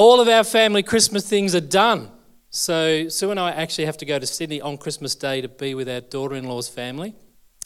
[0.00, 2.10] all of our family Christmas things are done.
[2.48, 5.74] So Sue and I actually have to go to Sydney on Christmas Day to be
[5.74, 7.14] with our daughter-in-law's family,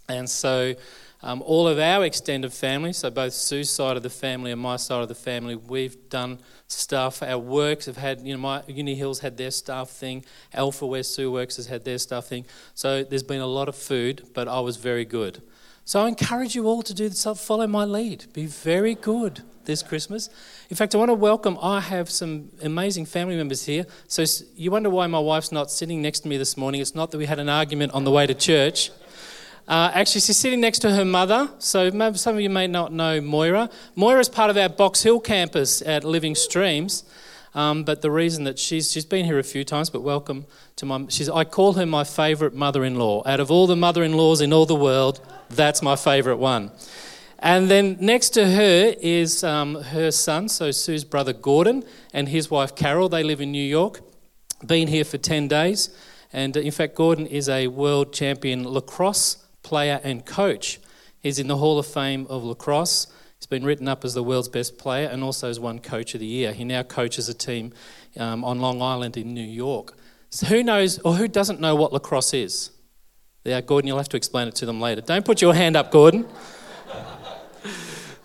[0.08, 0.74] and so
[1.22, 4.74] um, all of our extended family, so both Sue's side of the family and my
[4.74, 7.22] side of the family, we've done stuff.
[7.22, 10.24] Our works have had, you know, my Uni Hills had their staff thing.
[10.52, 12.46] Alpha, where Sue works, has had their staff thing.
[12.74, 15.40] So there's been a lot of food, but I was very good.
[15.84, 18.26] So I encourage you all to do this, follow my lead.
[18.32, 20.28] Be very good this Christmas.
[20.70, 23.86] In fact, I want to welcome, I have some amazing family members here.
[24.06, 24.24] So
[24.56, 26.80] you wonder why my wife's not sitting next to me this morning.
[26.80, 28.90] It's not that we had an argument on the way to church.
[29.66, 31.50] Uh, actually, she's sitting next to her mother.
[31.58, 33.70] So some of you may not know Moira.
[33.96, 37.04] Moira is part of our Box Hill campus at Living Streams.
[37.54, 40.44] Um, but the reason that she's she's been here a few times, but welcome
[40.76, 41.06] to my.
[41.08, 43.22] She's I call her my favourite mother-in-law.
[43.26, 45.20] Out of all the mother-in-laws in all the world,
[45.50, 46.72] that's my favourite one.
[47.44, 52.50] And then next to her is um, her son, so Sue's brother Gordon, and his
[52.50, 53.08] wife Carol.
[53.08, 54.00] They live in New York.
[54.66, 55.96] Been here for ten days,
[56.32, 60.78] and uh, in fact, Gordon is a world champion lacrosse player, and coach.
[61.18, 63.08] He's in the Hall of Fame of lacrosse.
[63.40, 66.20] He's been written up as the world's best player and also as one coach of
[66.20, 66.52] the year.
[66.52, 67.72] He now coaches a team
[68.16, 69.94] um, on Long Island in New York.
[70.30, 72.70] So who knows or who doesn't know what lacrosse is?
[73.44, 75.00] Yeah, Gordon, you'll have to explain it to them later.
[75.00, 76.26] Don't put your hand up, Gordon.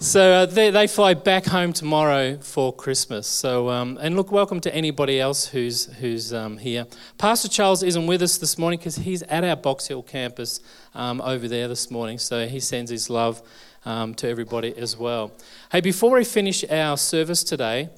[0.01, 3.27] So uh, they, they, fly back home tomorrow for Christmas.
[3.27, 6.87] So um, and look, welcome to anybody else who's who's um, here.
[7.17, 10.61] Pastor Charles isn't with us this morning because he's at our Box Hill campus
[10.95, 12.17] um, over there this morning.
[12.17, 13.41] So he sends his love
[13.83, 15.33] um, to everybody as well.
[15.69, 17.89] Hey, before we finish our service today,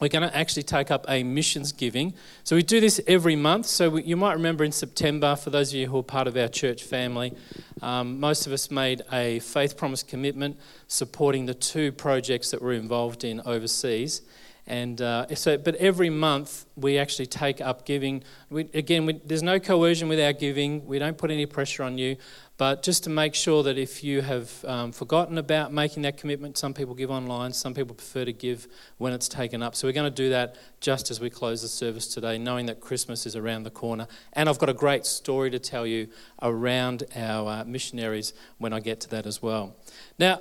[0.00, 2.14] we're going to actually take up a missions giving.
[2.44, 3.66] So we do this every month.
[3.66, 6.36] So we, you might remember in September, for those of you who are part of
[6.36, 7.34] our church family,
[7.82, 12.72] um, most of us made a faith promise commitment supporting the two projects that we're
[12.72, 14.22] involved in overseas.
[14.68, 18.22] And uh, so, but every month we actually take up giving.
[18.50, 20.86] We, again, we, there's no coercion with our giving.
[20.86, 22.16] We don't put any pressure on you.
[22.58, 26.58] But just to make sure that if you have um, forgotten about making that commitment,
[26.58, 28.66] some people give online, some people prefer to give
[28.98, 29.76] when it's taken up.
[29.76, 32.80] So we're going to do that just as we close the service today, knowing that
[32.80, 34.08] Christmas is around the corner.
[34.32, 36.08] And I've got a great story to tell you
[36.42, 39.76] around our uh, missionaries when I get to that as well.
[40.18, 40.40] Now,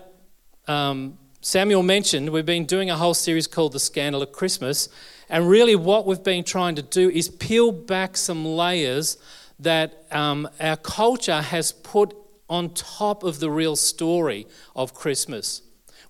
[0.68, 4.90] um, Samuel mentioned we've been doing a whole series called The Scandal of Christmas.
[5.30, 9.18] And really, what we've been trying to do is peel back some layers
[9.60, 12.16] that um, our culture has put
[12.50, 15.62] on top of the real story of Christmas.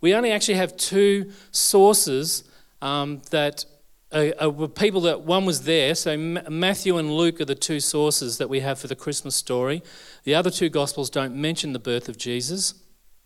[0.01, 2.43] We only actually have two sources
[2.81, 3.65] um, that
[4.11, 5.93] uh, uh, people that one was there.
[5.95, 9.83] So Matthew and Luke are the two sources that we have for the Christmas story.
[10.23, 12.73] The other two Gospels don't mention the birth of Jesus,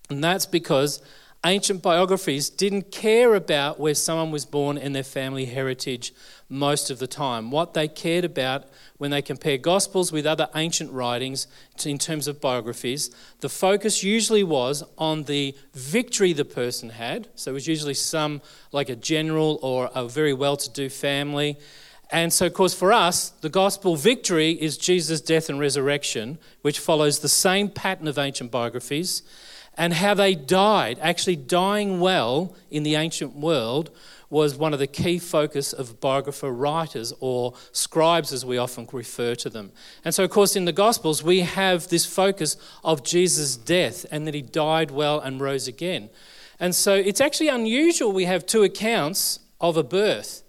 [0.09, 1.01] and that's because
[1.45, 6.13] ancient biographies didn't care about where someone was born and their family heritage
[6.49, 7.51] most of the time.
[7.51, 8.65] What they cared about
[9.01, 11.47] when they compare Gospels with other ancient writings
[11.83, 17.27] in terms of biographies, the focus usually was on the victory the person had.
[17.33, 21.57] So it was usually some, like a general or a very well to do family.
[22.11, 26.77] And so, of course, for us, the gospel victory is Jesus' death and resurrection, which
[26.77, 29.23] follows the same pattern of ancient biographies.
[29.79, 33.89] And how they died, actually dying well in the ancient world,
[34.31, 39.35] was one of the key focus of biographer writers or scribes as we often refer
[39.35, 39.71] to them.
[40.03, 44.25] And so of course in the gospels we have this focus of Jesus' death and
[44.25, 46.09] that he died well and rose again.
[46.59, 50.43] And so it's actually unusual we have two accounts of a birth.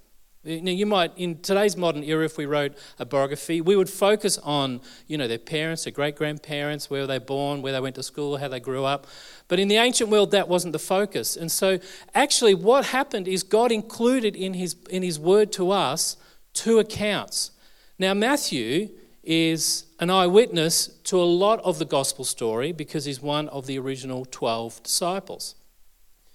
[0.45, 4.39] Now, you might, in today's modern era, if we wrote a biography, we would focus
[4.39, 7.95] on, you know, their parents, their great grandparents, where were they born, where they went
[7.95, 9.07] to school, how they grew up.
[9.53, 11.37] But in the ancient world, that wasn't the focus.
[11.37, 11.79] And so,
[12.15, 16.17] actually, what happened is God included in His, in his word to us
[16.55, 17.51] two accounts.
[17.99, 18.89] Now, Matthew
[19.23, 23.79] is an eyewitness to a lot of the gospel story because he's one of the
[23.79, 25.55] original 12 disciples.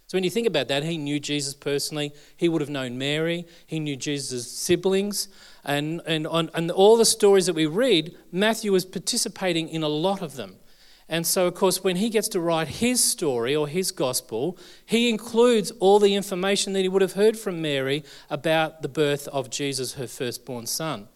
[0.05, 2.13] So when you think about that, he knew Jesus personally.
[2.35, 3.47] He would have known Mary.
[3.65, 5.27] He knew Jesus' siblings.
[5.65, 9.89] And, and, on, and all the stories that we read, Matthew was participating in a
[9.89, 10.57] lot of them.
[11.09, 15.09] And so, of course, when he gets to write his story or his gospel, he
[15.09, 19.49] includes all the information that he would have heard from Mary about the birth of
[19.49, 21.07] Jesus, her firstborn son.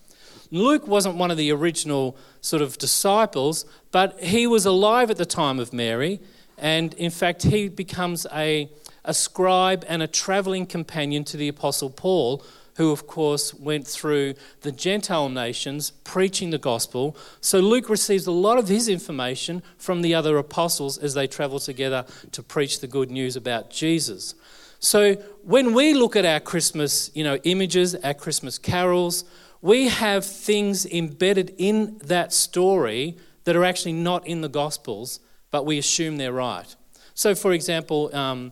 [0.49, 5.25] Luke wasn't one of the original sort of disciples, but he was alive at the
[5.25, 6.19] time of Mary.
[6.57, 8.69] And in fact, he becomes a
[9.03, 12.43] a scribe and a traveling companion to the Apostle Paul,
[12.75, 17.15] who, of course, went through the Gentile nations preaching the gospel.
[17.41, 21.59] So Luke receives a lot of his information from the other apostles as they travel
[21.59, 24.35] together to preach the good news about Jesus.
[24.79, 25.13] So
[25.43, 29.25] when we look at our Christmas, you know, images, our Christmas carols,
[29.61, 35.19] we have things embedded in that story that are actually not in the Gospels,
[35.51, 36.75] but we assume they're right.
[37.13, 38.51] So, for example, um,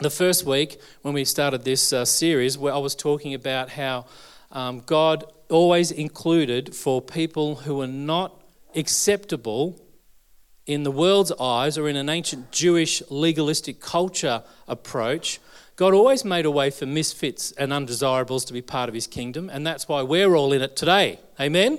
[0.00, 4.06] the first week when we started this uh, series, where I was talking about how
[4.50, 8.40] um, God always included for people who were not
[8.74, 9.80] acceptable
[10.66, 15.40] in the world's eyes or in an ancient Jewish legalistic culture approach,
[15.76, 19.50] God always made a way for misfits and undesirables to be part of his kingdom,
[19.50, 21.18] and that's why we're all in it today.
[21.40, 21.78] Amen?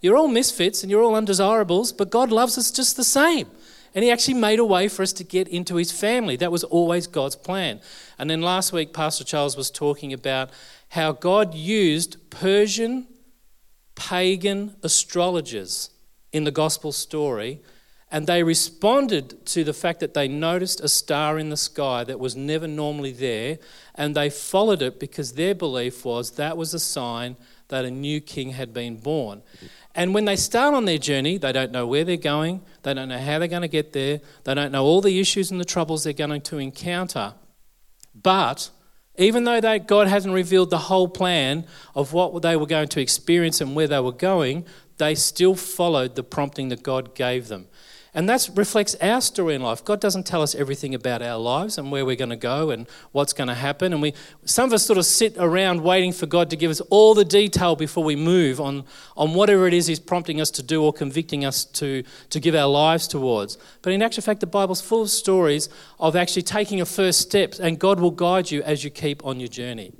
[0.00, 3.48] You're all misfits and you're all undesirables, but God loves us just the same.
[3.94, 6.36] And he actually made a way for us to get into his family.
[6.36, 7.80] That was always God's plan.
[8.18, 10.50] And then last week, Pastor Charles was talking about
[10.88, 13.06] how God used Persian
[13.94, 15.90] pagan astrologers
[16.32, 17.60] in the gospel story
[18.14, 22.20] and they responded to the fact that they noticed a star in the sky that
[22.20, 23.58] was never normally there,
[23.96, 27.36] and they followed it because their belief was that was a sign
[27.68, 29.42] that a new king had been born.
[29.94, 33.08] And when they start on their journey, they don't know where they're going, they don't
[33.08, 35.64] know how they're going to get there, they don't know all the issues and the
[35.64, 37.34] troubles they're going to encounter.
[38.14, 38.70] But
[39.16, 43.00] even though they, God hasn't revealed the whole plan of what they were going to
[43.00, 44.64] experience and where they were going,
[44.98, 47.68] they still followed the prompting that God gave them.
[48.16, 49.84] And that reflects our story in life.
[49.84, 52.86] God doesn't tell us everything about our lives and where we're going to go and
[53.10, 53.92] what's going to happen.
[53.92, 54.14] And we,
[54.44, 57.24] some of us sort of sit around waiting for God to give us all the
[57.24, 58.84] detail before we move on,
[59.16, 62.54] on whatever it is He's prompting us to do or convicting us to, to give
[62.54, 63.58] our lives towards.
[63.82, 65.68] But in actual fact, the Bible's full of stories
[65.98, 69.40] of actually taking a first step, and God will guide you as you keep on
[69.40, 69.92] your journey.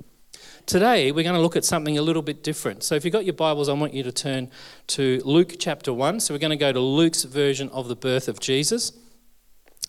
[0.65, 2.81] Today, we're going to look at something a little bit different.
[2.81, 4.49] So, if you've got your Bibles, I want you to turn
[4.87, 6.19] to Luke chapter 1.
[6.19, 8.91] So, we're going to go to Luke's version of the birth of Jesus.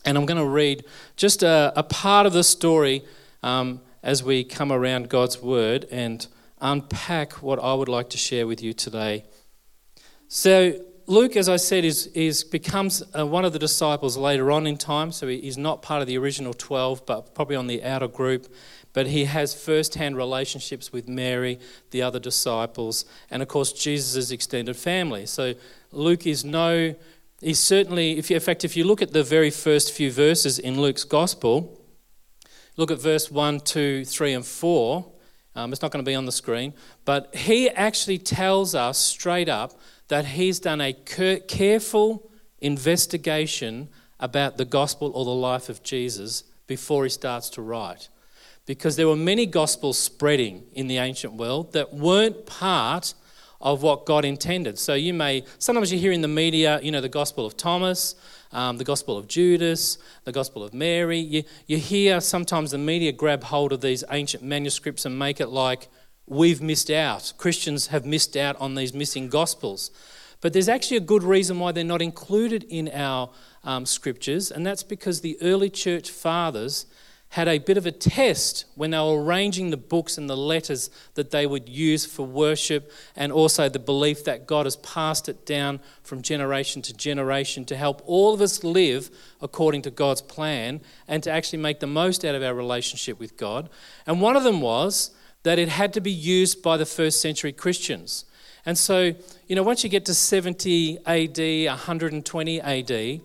[0.05, 0.85] And I'm going to read
[1.17, 3.05] just a, a part of the story
[3.43, 6.27] um, as we come around God's Word and
[6.61, 9.25] unpack what I would like to share with you today.
[10.29, 10.79] So,
[11.09, 14.77] Luke, as I said, is, is becomes uh, one of the disciples later on in
[14.77, 15.13] time.
[15.13, 18.53] So he's not part of the original 12, but probably on the outer group
[18.97, 21.61] but he has first hand relationships with Mary,
[21.91, 25.27] the other disciples, and of course, Jesus' extended family.
[25.27, 25.53] So
[25.93, 26.95] Luke is no,
[27.43, 30.59] he's certainly, if you, in fact, if you look at the very first few verses
[30.59, 31.79] in Luke's gospel,
[32.79, 35.13] look at verse 1, 2, 3, and 4.
[35.57, 36.73] Um, it's not going to be on the screen,
[37.05, 39.79] but he actually tells us straight up
[40.09, 42.31] that he's done a careful
[42.63, 48.09] investigation about the gospel or the life of Jesus before he starts to write
[48.67, 53.15] because there were many gospels spreading in the ancient world that weren't part
[53.61, 54.79] of what God intended.
[54.79, 58.15] So you may, sometimes you hear in the media, you know, the Gospel of Thomas,
[58.53, 61.19] um, the Gospel of Judas, the Gospel of Mary.
[61.19, 65.49] You, you hear sometimes the media grab hold of these ancient manuscripts and make it
[65.49, 65.89] like
[66.27, 67.33] we've missed out.
[67.39, 69.91] Christians have missed out on these missing Gospels.
[70.43, 73.31] But there's actually a good reason why they're not included in our
[73.65, 76.87] um, scriptures, and that's because the early church fathers
[77.37, 80.89] had a bit of a test when they were arranging the books and the letters
[81.17, 85.45] that they would use for worship, and also the belief that God has passed it
[85.45, 89.11] down from generation to generation to help all of us live
[89.43, 93.37] according to God's plan and to actually make the most out of our relationship with
[93.37, 93.69] God.
[94.07, 95.11] And one of them was
[95.43, 98.25] that it had to be used by the first century Christians.
[98.65, 99.13] And so,
[99.47, 103.21] you know, once you get to 70 AD, 120 AD,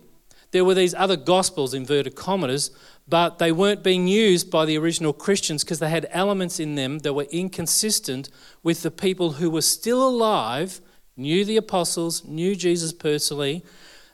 [0.50, 2.70] there were these other gospels, inverted commas,
[3.12, 7.00] but they weren't being used by the original Christians because they had elements in them
[7.00, 8.30] that were inconsistent
[8.62, 10.80] with the people who were still alive,
[11.14, 13.66] knew the apostles, knew Jesus personally,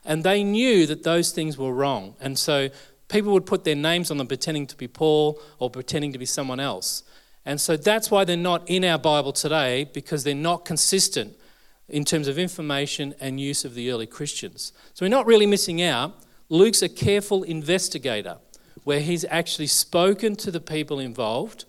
[0.03, 2.15] and they knew that those things were wrong.
[2.19, 2.67] And so
[3.07, 6.25] people would put their names on them pretending to be Paul or pretending to be
[6.25, 7.03] someone else.
[7.45, 11.37] And so that's why they're not in our Bible today because they're not consistent
[11.87, 14.73] in terms of information and use of the early Christians.
[14.93, 16.17] So we're not really missing out.
[16.49, 18.39] Luke's a careful investigator
[18.89, 21.65] where he's actually spoken to the people involved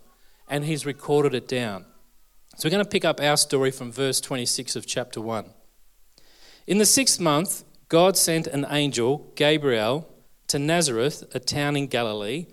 [0.49, 1.85] and he's recorded it down.
[2.57, 5.45] So we're going to pick up our story from verse 26 of chapter 1.
[6.67, 10.09] In the sixth month, God sent an angel, Gabriel,
[10.47, 12.47] to Nazareth, a town in Galilee,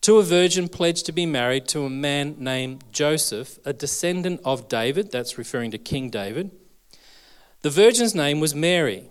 [0.00, 4.68] to a virgin pledged to be married to a man named Joseph, a descendant of
[4.68, 5.12] David.
[5.12, 6.50] That's referring to King David.
[7.62, 9.10] The virgin's name was Mary.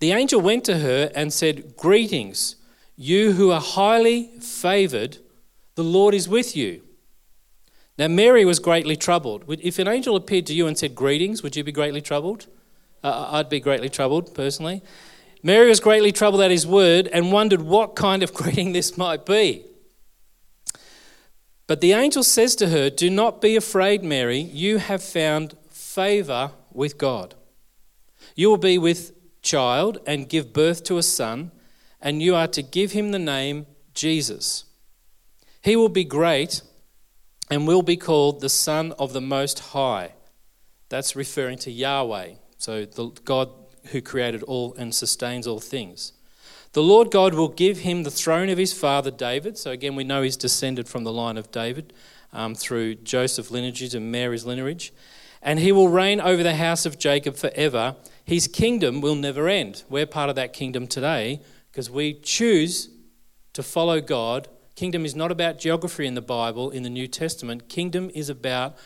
[0.00, 2.56] The angel went to her and said, Greetings
[2.96, 5.18] you who are highly favored,
[5.74, 6.82] the Lord is with you.
[7.96, 9.44] Now, Mary was greatly troubled.
[9.48, 12.46] If an angel appeared to you and said greetings, would you be greatly troubled?
[13.02, 14.82] Uh, I'd be greatly troubled, personally.
[15.42, 19.24] Mary was greatly troubled at his word and wondered what kind of greeting this might
[19.26, 19.64] be.
[21.66, 24.38] But the angel says to her, Do not be afraid, Mary.
[24.38, 27.34] You have found favor with God.
[28.34, 31.52] You will be with child and give birth to a son,
[32.04, 34.66] and you are to give him the name Jesus.
[35.62, 36.60] He will be great
[37.50, 40.12] and will be called the Son of the Most High.
[40.90, 43.48] That's referring to Yahweh, so the God
[43.86, 46.12] who created all and sustains all things.
[46.74, 49.56] The Lord God will give him the throne of his father David.
[49.56, 51.92] So again, we know he's descended from the line of David
[52.32, 54.92] um, through Joseph's lineage and Mary's lineage.
[55.40, 57.96] And he will reign over the house of Jacob forever.
[58.24, 59.84] His kingdom will never end.
[59.88, 61.40] We're part of that kingdom today
[61.74, 62.88] because we choose
[63.52, 64.46] to follow God.
[64.76, 67.68] Kingdom is not about geography in the Bible, in the New Testament.
[67.68, 68.76] Kingdom is about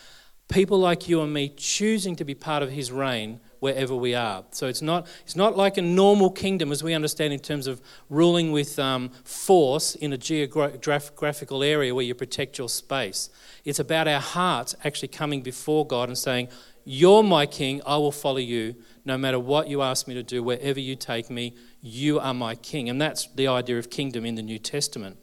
[0.49, 4.43] people like you and me choosing to be part of his reign wherever we are.
[4.53, 7.83] So it's not, it's not like a normal kingdom as we understand in terms of
[8.09, 13.29] ruling with um, force in a geographical area where you protect your space.
[13.67, 16.49] It's about our hearts actually coming before God and saying,
[16.87, 18.77] You're my king, I will follow you.
[19.05, 22.55] No matter what you ask me to do, wherever you take me, you are my
[22.55, 22.89] king.
[22.89, 25.17] And that's the idea of kingdom in the New Testament.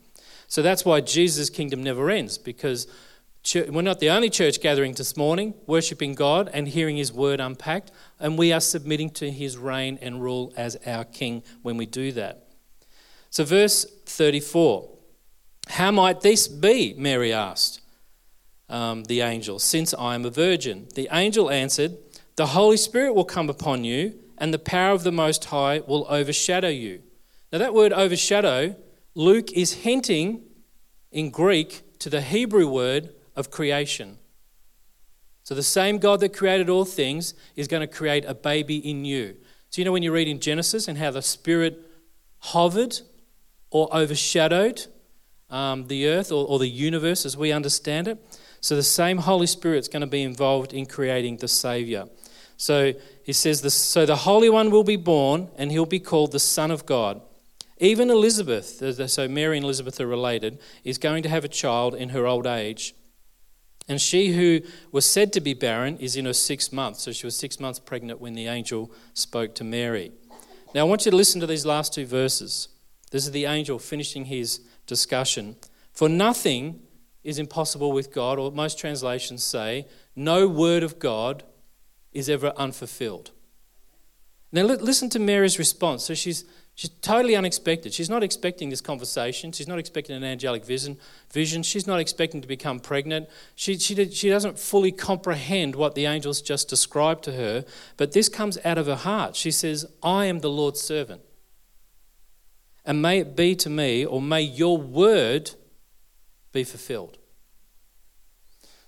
[0.48, 2.86] So that's why Jesus' kingdom never ends, because
[3.54, 7.92] we're not the only church gathering this morning, worshipping God and hearing His word unpacked,
[8.18, 12.12] and we are submitting to His reign and rule as our King when we do
[12.12, 12.48] that.
[13.30, 14.88] So, verse 34
[15.68, 16.94] How might this be?
[16.96, 17.80] Mary asked
[18.68, 20.88] um, the angel, since I am a virgin.
[20.94, 21.96] The angel answered,
[22.36, 26.06] The Holy Spirit will come upon you, and the power of the Most High will
[26.08, 27.02] overshadow you.
[27.52, 28.76] Now, that word overshadow,
[29.14, 30.42] Luke is hinting
[31.10, 34.18] in Greek to the Hebrew word of creation.
[35.42, 39.04] So the same God that created all things is going to create a baby in
[39.04, 39.36] you.
[39.70, 41.80] So you know when you read in Genesis and how the Spirit
[42.38, 42.98] hovered
[43.70, 44.86] or overshadowed
[45.48, 48.18] um, the earth or, or the universe as we understand it?
[48.60, 52.06] So the same Holy Spirit is going to be involved in creating the Savior.
[52.56, 56.32] So he says, this, So the Holy One will be born, and he'll be called
[56.32, 57.20] the Son of God.
[57.78, 62.10] Even Elizabeth, so Mary and Elizabeth are related, is going to have a child in
[62.10, 62.94] her old age.
[63.88, 66.96] And she who was said to be barren is in her sixth month.
[66.98, 70.12] So she was six months pregnant when the angel spoke to Mary.
[70.74, 72.68] Now I want you to listen to these last two verses.
[73.10, 75.56] This is the angel finishing his discussion.
[75.92, 76.80] For nothing
[77.22, 79.86] is impossible with God, or most translations say,
[80.16, 81.44] no word of God
[82.16, 83.30] is ever unfulfilled.
[84.52, 86.04] Now listen to Mary's response.
[86.04, 86.44] So she's
[86.76, 87.94] She's totally unexpected.
[87.94, 89.50] She's not expecting this conversation.
[89.50, 90.98] She's not expecting an angelic vision.
[91.30, 91.62] vision.
[91.62, 93.30] She's not expecting to become pregnant.
[93.54, 97.64] She, she, she doesn't fully comprehend what the angels just described to her,
[97.96, 99.36] but this comes out of her heart.
[99.36, 101.22] She says, I am the Lord's servant.
[102.84, 105.52] And may it be to me, or may your word
[106.52, 107.16] be fulfilled.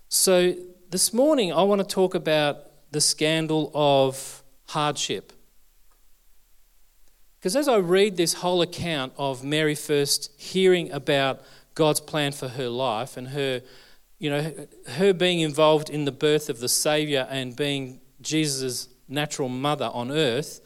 [0.09, 0.53] So
[0.91, 5.33] this morning, I want to talk about the scandal of hardship.
[7.39, 11.41] Because as I read this whole account of Mary first hearing about
[11.73, 13.61] God's plan for her life and her,
[14.17, 14.53] you know,
[14.87, 20.11] her being involved in the birth of the Savior and being Jesus' natural mother on
[20.11, 20.59] earth,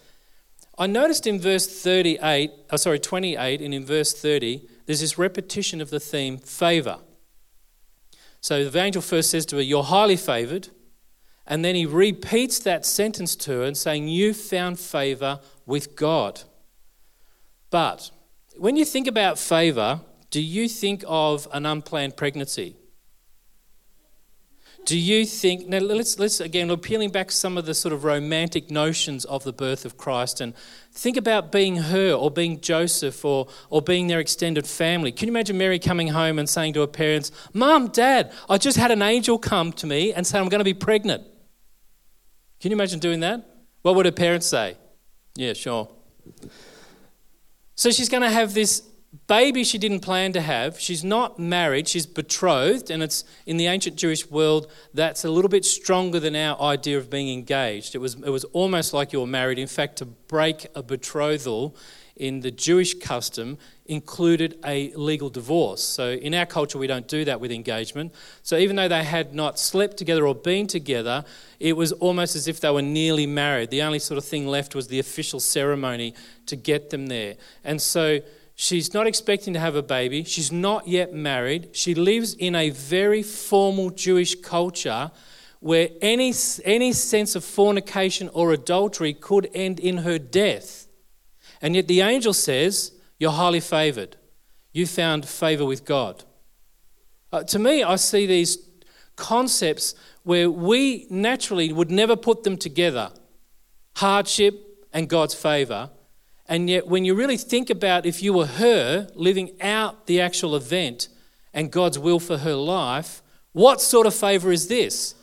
[0.78, 5.82] I noticed in verse 38, oh, sorry, 28, and in verse 30, there's this repetition
[5.82, 6.98] of the theme favor.
[8.42, 10.70] So the angel first says to her, You're highly favored.
[11.46, 16.42] And then he repeats that sentence to her and saying, You found favor with God.
[17.70, 18.12] But
[18.56, 22.76] when you think about favor, do you think of an unplanned pregnancy?
[24.86, 28.04] Do you think now let's let's again we're peeling back some of the sort of
[28.04, 30.54] romantic notions of the birth of Christ and
[30.92, 35.14] think about being her or being Joseph or or being their extended family.
[35.14, 38.78] Can you imagine Mary coming home and saying to her parents, Mom, Dad, I just
[38.78, 41.24] had an angel come to me and say I'm going to be pregnant.
[42.64, 43.46] Can you imagine doing that?
[43.82, 44.78] What would her parents say?
[45.36, 45.90] Yeah, sure.
[47.76, 48.84] So she's going to have this
[49.28, 50.80] baby she didn't plan to have.
[50.80, 55.50] She's not married, she's betrothed, and it's in the ancient Jewish world that's a little
[55.50, 57.96] bit stronger than our idea of being engaged.
[57.96, 59.60] It was, it was almost like you were married.
[59.60, 61.76] In fact, to break a betrothal
[62.16, 65.84] in the Jewish custom included a legal divorce.
[65.84, 68.14] So in our culture, we don't do that with engagement.
[68.42, 71.26] So even though they had not slept together or been together,
[71.60, 73.72] it was almost as if they were nearly married.
[73.72, 76.14] The only sort of thing left was the official ceremony
[76.46, 77.36] to get them there.
[77.64, 78.22] And so
[78.56, 80.24] she's not expecting to have a baby.
[80.24, 81.76] She's not yet married.
[81.76, 85.12] She lives in a very formal Jewish culture
[85.60, 86.34] where any,
[86.66, 90.88] any sense of fornication or adultery could end in her death.
[91.62, 92.92] And yet the angel says,
[93.24, 94.18] You're highly favored.
[94.74, 96.26] You found favor with God.
[97.32, 98.58] Uh, to me, I see these
[99.16, 103.12] concepts where we naturally would never put them together
[103.96, 104.56] hardship
[104.92, 105.90] and God's favor.
[106.48, 110.54] And yet, when you really think about if you were her living out the actual
[110.54, 111.08] event
[111.54, 113.22] and God's will for her life,
[113.54, 115.16] what sort of favor is this?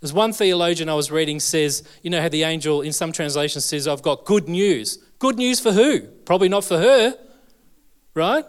[0.00, 3.66] There's one theologian I was reading says, you know how the angel in some translations
[3.66, 4.96] says, I've got good news.
[5.18, 6.00] Good news for who?
[6.24, 7.14] Probably not for her,
[8.14, 8.44] right?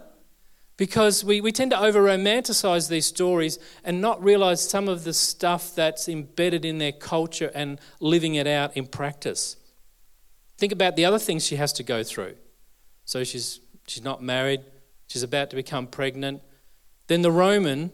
[0.75, 5.13] Because we, we tend to over romanticize these stories and not realize some of the
[5.13, 9.55] stuff that's embedded in their culture and living it out in practice.
[10.57, 12.35] Think about the other things she has to go through.
[13.05, 14.61] So she's, she's not married,
[15.07, 16.41] she's about to become pregnant.
[17.07, 17.91] Then the Roman,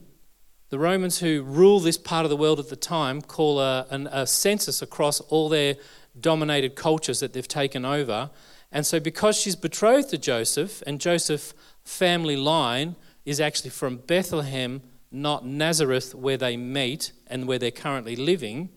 [0.70, 4.08] the Romans who rule this part of the world at the time, call a, an,
[4.12, 5.76] a census across all their
[6.20, 8.30] dominated cultures that they've taken over.
[8.72, 12.96] And so, because she's betrothed to Joseph, and Joseph's family line
[13.26, 18.70] is actually from Bethlehem, not Nazareth, where they meet and where they're currently living.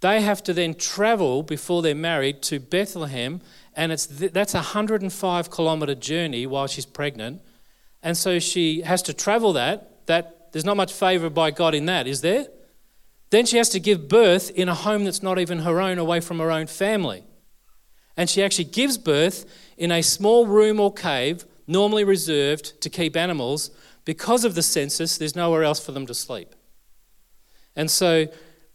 [0.00, 3.40] They have to then travel before they're married to Bethlehem,
[3.74, 7.42] and it's th- that's a 105 kilometre journey while she's pregnant.
[8.02, 10.06] And so she has to travel that.
[10.06, 12.46] That there's not much favour by God in that, is there?
[13.30, 16.20] Then she has to give birth in a home that's not even her own, away
[16.20, 17.24] from her own family.
[18.18, 19.46] And she actually gives birth
[19.78, 23.70] in a small room or cave normally reserved to keep animals,
[24.04, 26.54] because of the census, there's nowhere else for them to sleep.
[27.76, 28.26] And so,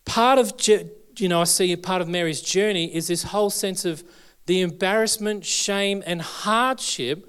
[0.05, 0.53] part of,
[1.17, 4.03] you know, I see part of Mary's journey is this whole sense of
[4.45, 7.27] the embarrassment, shame, and hardship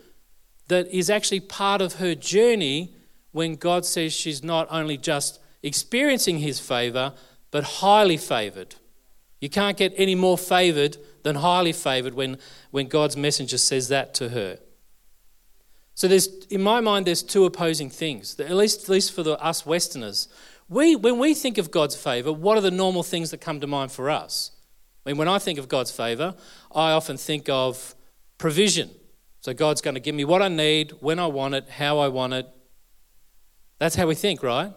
[0.68, 2.94] that is actually part of her journey
[3.32, 7.14] when God says she's not only just experiencing his favor,
[7.50, 8.76] but highly favored.
[9.40, 12.38] You can't get any more favored than highly favored when,
[12.70, 14.58] when God's messenger says that to her.
[15.94, 18.38] So there's, in my mind, there's two opposing things.
[18.38, 20.28] At least, at least for the, us Westerners,
[20.68, 23.66] we, when we think of God's favour, what are the normal things that come to
[23.66, 24.50] mind for us?
[25.04, 26.34] I mean, when I think of God's favour,
[26.74, 27.94] I often think of
[28.38, 28.90] provision.
[29.40, 32.08] So God's going to give me what I need, when I want it, how I
[32.08, 32.48] want it.
[33.78, 34.72] That's how we think, right?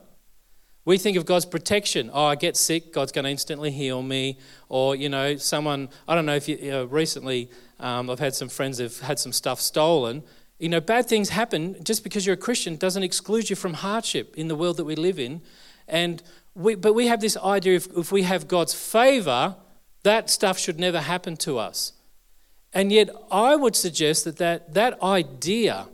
[0.87, 2.09] We think of God's protection.
[2.13, 4.37] Oh, I get sick, God's going to instantly heal me.
[4.69, 8.33] Or, you know, someone, I don't know if you, you know, recently um, I've had
[8.33, 10.23] some friends have had some stuff stolen
[10.59, 14.35] you know, bad things happen just because you're a Christian doesn't exclude you from hardship
[14.35, 15.41] in the world that we live in.
[15.87, 16.23] And
[16.55, 19.55] we, but we have this idea if, if we have God's favor,
[20.03, 21.93] that stuff should never happen to us.
[22.73, 25.87] And yet, I would suggest that that, that idea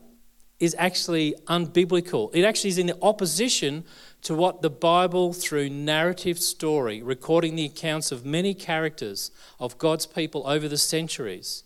[0.59, 2.33] is actually unbiblical.
[2.33, 3.83] It actually is in the opposition
[4.23, 10.05] to what the Bible, through narrative story, recording the accounts of many characters of God's
[10.05, 11.63] people over the centuries,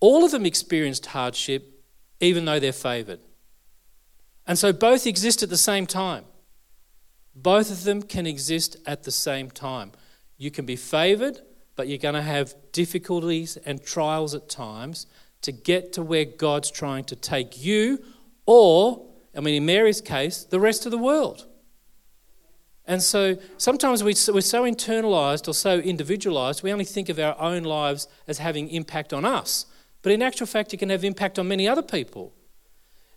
[0.00, 1.84] all of them experienced hardship
[2.20, 3.20] even though they're favored.
[4.46, 6.24] And so both exist at the same time.
[7.34, 9.92] Both of them can exist at the same time.
[10.38, 11.40] You can be favored,
[11.76, 15.06] but you're going to have difficulties and trials at times
[15.42, 18.02] to get to where God's trying to take you,
[18.46, 21.46] or, I mean, in Mary's case, the rest of the world.
[22.86, 27.64] And so sometimes we're so internalized or so individualized, we only think of our own
[27.64, 29.66] lives as having impact on us.
[30.02, 32.32] But in actual fact, it can have impact on many other people.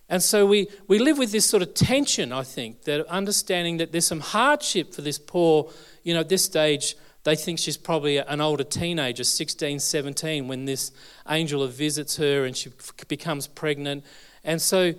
[0.10, 3.92] And so we, we live with this sort of tension, I think, that understanding that
[3.92, 8.18] there's some hardship for this poor, you know, at this stage, they think she's probably
[8.18, 10.92] an older teenager, 16, 17, when this
[11.30, 12.72] angel visits her and she
[13.08, 14.04] becomes pregnant.
[14.44, 14.96] And so,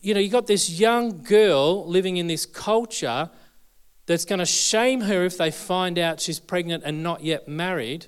[0.00, 3.30] you know, you've got this young girl living in this culture
[4.08, 8.06] that's going to shame her if they find out she's pregnant and not yet married,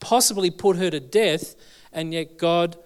[0.00, 1.54] possibly put her to death
[1.92, 2.78] and yet God,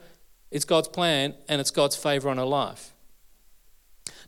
[0.50, 2.94] it's God's plan and it's God's favor on her life.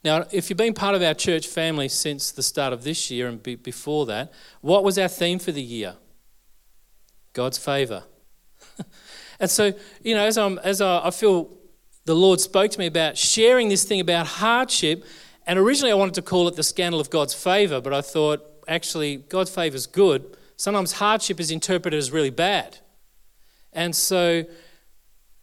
[0.05, 3.27] Now, if you've been part of our church family since the start of this year
[3.27, 5.97] and be, before that, what was our theme for the year?
[7.33, 8.05] God's favor.
[9.41, 11.51] and so, you know, as, I'm, as I, I feel
[12.05, 15.05] the Lord spoke to me about sharing this thing about hardship,
[15.51, 18.41] and originally I wanted to call it the scandal of God's favor, but I thought
[18.69, 20.37] actually God's favor is good.
[20.57, 22.79] Sometimes hardship is interpreted as really bad.
[23.73, 24.45] And so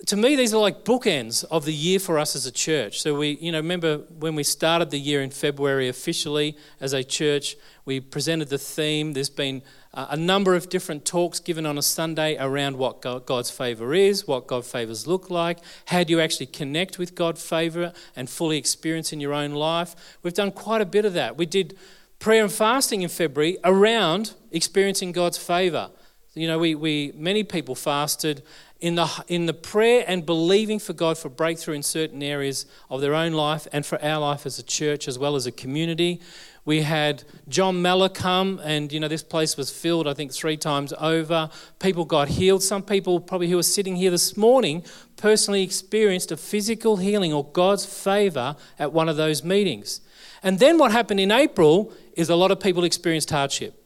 [0.06, 3.02] to me, these are like bookends of the year for us as a church.
[3.02, 7.04] So we, you know, remember when we started the year in February officially as a
[7.04, 9.12] church, we presented the theme.
[9.12, 9.62] There's been
[9.97, 14.45] a number of different talks given on a Sunday around what God's favour is, what
[14.45, 19.12] God's favours look like, how do you actually connect with God's favour and fully experience
[19.12, 19.95] in your own life.
[20.21, 21.36] We've done quite a bit of that.
[21.36, 21.77] We did
[22.19, 25.89] prayer and fasting in February around experiencing God's favour.
[26.36, 28.43] You know, we, we many people fasted
[28.79, 33.01] in the, in the prayer and believing for God for breakthrough in certain areas of
[33.01, 36.21] their own life and for our life as a church as well as a community.
[36.67, 40.58] We had John Mellor come, and you know, this place was filled, I think, three
[40.58, 41.49] times over.
[41.80, 42.62] People got healed.
[42.62, 44.84] Some people, probably who are sitting here this morning,
[45.15, 50.01] personally experienced a physical healing or God's favor at one of those meetings.
[50.43, 53.82] And then what happened in April is a lot of people experienced hardship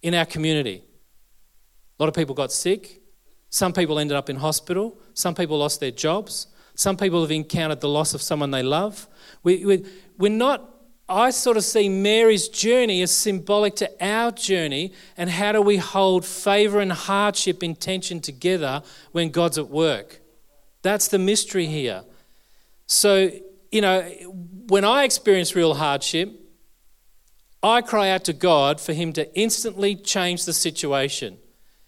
[0.00, 0.84] in our community.
[1.98, 3.00] A lot of people got sick.
[3.50, 5.00] Some people ended up in hospital.
[5.14, 6.46] Some people lost their jobs.
[6.76, 9.08] Some people have encountered the loss of someone they love.
[9.42, 9.84] We, we,
[10.16, 10.77] we're not
[11.08, 15.78] I sort of see Mary's journey as symbolic to our journey and how do we
[15.78, 20.20] hold favor and hardship in tension together when God's at work.
[20.82, 22.04] That's the mystery here.
[22.86, 23.30] So,
[23.72, 24.02] you know,
[24.68, 26.30] when I experience real hardship,
[27.62, 31.38] I cry out to God for Him to instantly change the situation.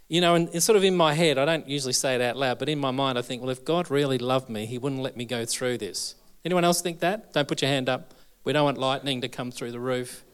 [0.09, 2.37] You know, and it's sort of in my head, I don't usually say it out
[2.37, 5.03] loud, but in my mind, I think, well, if God really loved me, He wouldn't
[5.03, 6.17] let me go through this.
[6.45, 7.33] Anyone else think that?
[7.33, 8.15] Don't put your hand up.
[8.51, 10.25] We don't want lightning to come through the roof.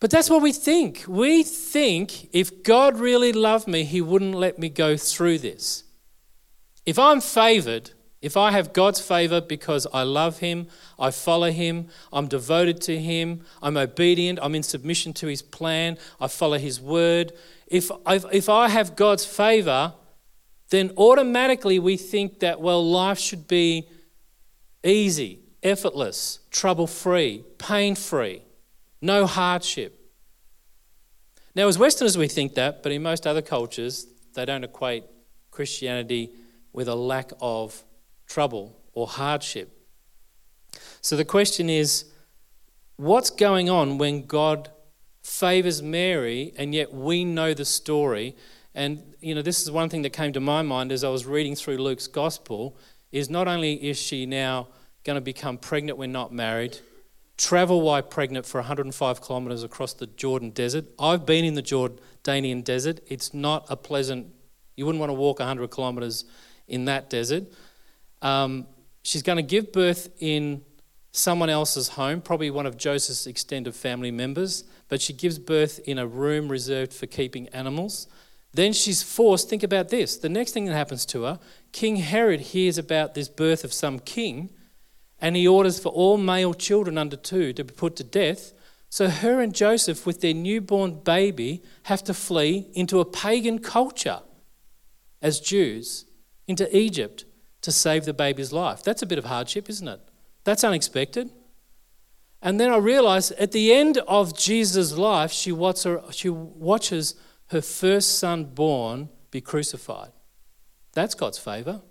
[0.00, 1.04] But that's what we think.
[1.06, 5.84] We think if God really loved me, He wouldn't let me go through this.
[6.84, 10.66] If I'm favored, if I have God's favor because I love Him,
[10.98, 15.96] I follow Him, I'm devoted to Him, I'm obedient, I'm in submission to His plan,
[16.20, 17.32] I follow His word.
[17.68, 19.94] If, if I have God's favor,
[20.70, 23.86] then automatically we think that, well, life should be
[24.82, 28.42] easy effortless, trouble free, pain free,
[29.00, 29.96] no hardship.
[31.54, 35.04] Now, as Westerners, we think that, but in most other cultures, they don't equate
[35.50, 36.30] Christianity
[36.72, 37.84] with a lack of
[38.26, 39.76] trouble or hardship.
[41.00, 42.04] So the question is
[42.96, 44.70] what's going on when God
[45.22, 48.36] favors Mary and yet we know the story?
[48.74, 51.26] And, you know, this is one thing that came to my mind as I was
[51.26, 52.76] reading through Luke's gospel
[53.10, 54.68] is not only is she now
[55.04, 56.78] going to become pregnant when not married,
[57.36, 60.84] travel while pregnant for 105 kilometres across the Jordan desert.
[60.98, 63.00] I've been in the Jordanian desert.
[63.06, 64.28] It's not a pleasant,
[64.76, 66.24] you wouldn't want to walk 100 kilometres
[66.68, 67.44] in that desert.
[68.20, 68.66] Um,
[69.02, 70.62] she's going to give birth in
[71.12, 75.98] someone else's home, probably one of Joseph's extended family members, but she gives birth in
[75.98, 78.06] a room reserved for keeping animals.
[78.52, 80.16] Then she's forced, think about this.
[80.16, 81.38] The next thing that happens to her,
[81.72, 84.50] King Herod hears about this birth of some king
[85.20, 88.52] and he orders for all male children under two to be put to death.
[88.88, 94.20] So her and Joseph, with their newborn baby, have to flee into a pagan culture
[95.22, 96.06] as Jews,
[96.48, 97.24] into Egypt,
[97.60, 98.82] to save the baby's life.
[98.82, 100.00] That's a bit of hardship, isn't it?
[100.44, 101.30] That's unexpected.
[102.42, 107.14] And then I realize at the end of Jesus' life, she watches
[107.48, 110.10] her first son born be crucified.
[110.94, 111.82] That's God's favor.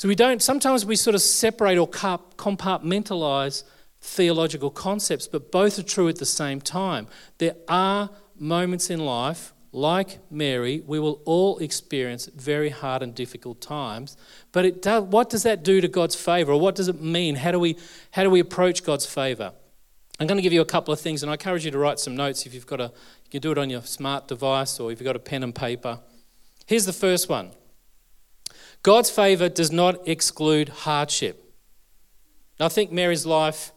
[0.00, 3.64] So we don't, sometimes we sort of separate or compartmentalize
[4.00, 7.06] theological concepts, but both are true at the same time.
[7.36, 8.08] There are
[8.38, 14.16] moments in life, like Mary, we will all experience very hard and difficult times.
[14.52, 17.34] But it does, what does that do to God's favor, or what does it mean?
[17.34, 17.76] How do we,
[18.12, 19.52] how do we approach God's favor?
[20.18, 21.98] I'm going to give you a couple of things, and I encourage you to write
[21.98, 22.84] some notes if you've got a,
[23.24, 25.54] you can do it on your smart device or if you've got a pen and
[25.54, 26.00] paper.
[26.64, 27.50] Here's the first one
[28.82, 31.54] God's favour does not exclude hardship.
[32.58, 33.72] I think Mary's life,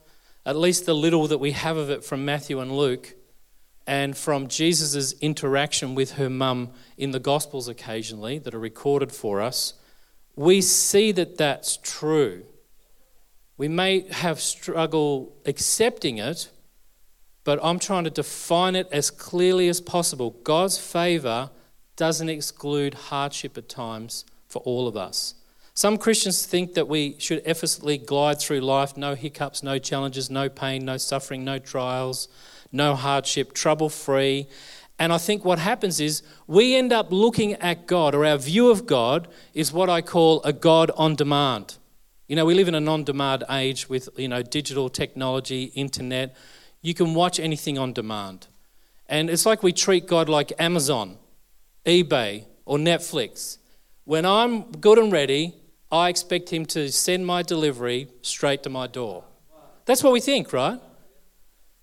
[0.45, 3.15] at least the little that we have of it from Matthew and Luke,
[3.85, 9.41] and from Jesus' interaction with her mum in the Gospels occasionally that are recorded for
[9.41, 9.73] us,
[10.37, 12.43] we see that that's true.
[13.57, 16.49] We may have struggle accepting it,
[17.43, 20.31] but I'm trying to define it as clearly as possible.
[20.43, 21.51] God's favour
[21.97, 25.33] doesn't exclude hardship at times for all of us.
[25.73, 30.47] Some Christians think that we should effortlessly glide through life, no hiccups, no challenges, no
[30.47, 32.27] pain, no suffering, no trials,
[32.71, 34.47] no hardship, trouble free.
[34.99, 38.69] And I think what happens is we end up looking at God, or our view
[38.69, 41.77] of God is what I call a God on demand.
[42.27, 46.35] You know, we live in an on demand age with, you know, digital technology, internet.
[46.81, 48.45] You can watch anything on demand.
[49.07, 51.17] And it's like we treat God like Amazon,
[51.85, 53.57] eBay, or Netflix.
[54.05, 55.55] When I'm good and ready,
[55.91, 59.23] I expect Him to send my delivery straight to my door.
[59.85, 60.79] That's what we think, right?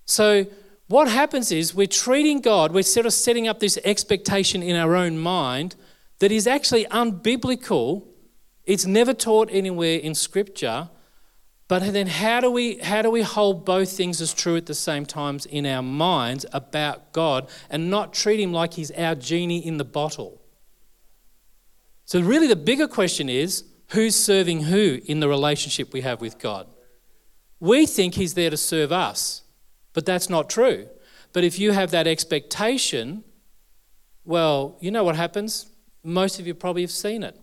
[0.04, 0.46] So,
[0.88, 4.96] what happens is we're treating God, we're sort of setting up this expectation in our
[4.96, 5.76] own mind
[6.18, 8.06] that is actually unbiblical.
[8.64, 10.90] It's never taught anywhere in Scripture.
[11.68, 14.74] But then, how do we how do we hold both things as true at the
[14.74, 19.64] same times in our minds about God and not treat Him like He's our genie
[19.64, 20.39] in the bottle?
[22.11, 26.40] So, really, the bigger question is who's serving who in the relationship we have with
[26.40, 26.66] God?
[27.61, 29.42] We think He's there to serve us,
[29.92, 30.88] but that's not true.
[31.33, 33.23] But if you have that expectation,
[34.25, 35.70] well, you know what happens?
[36.03, 37.40] Most of you probably have seen it.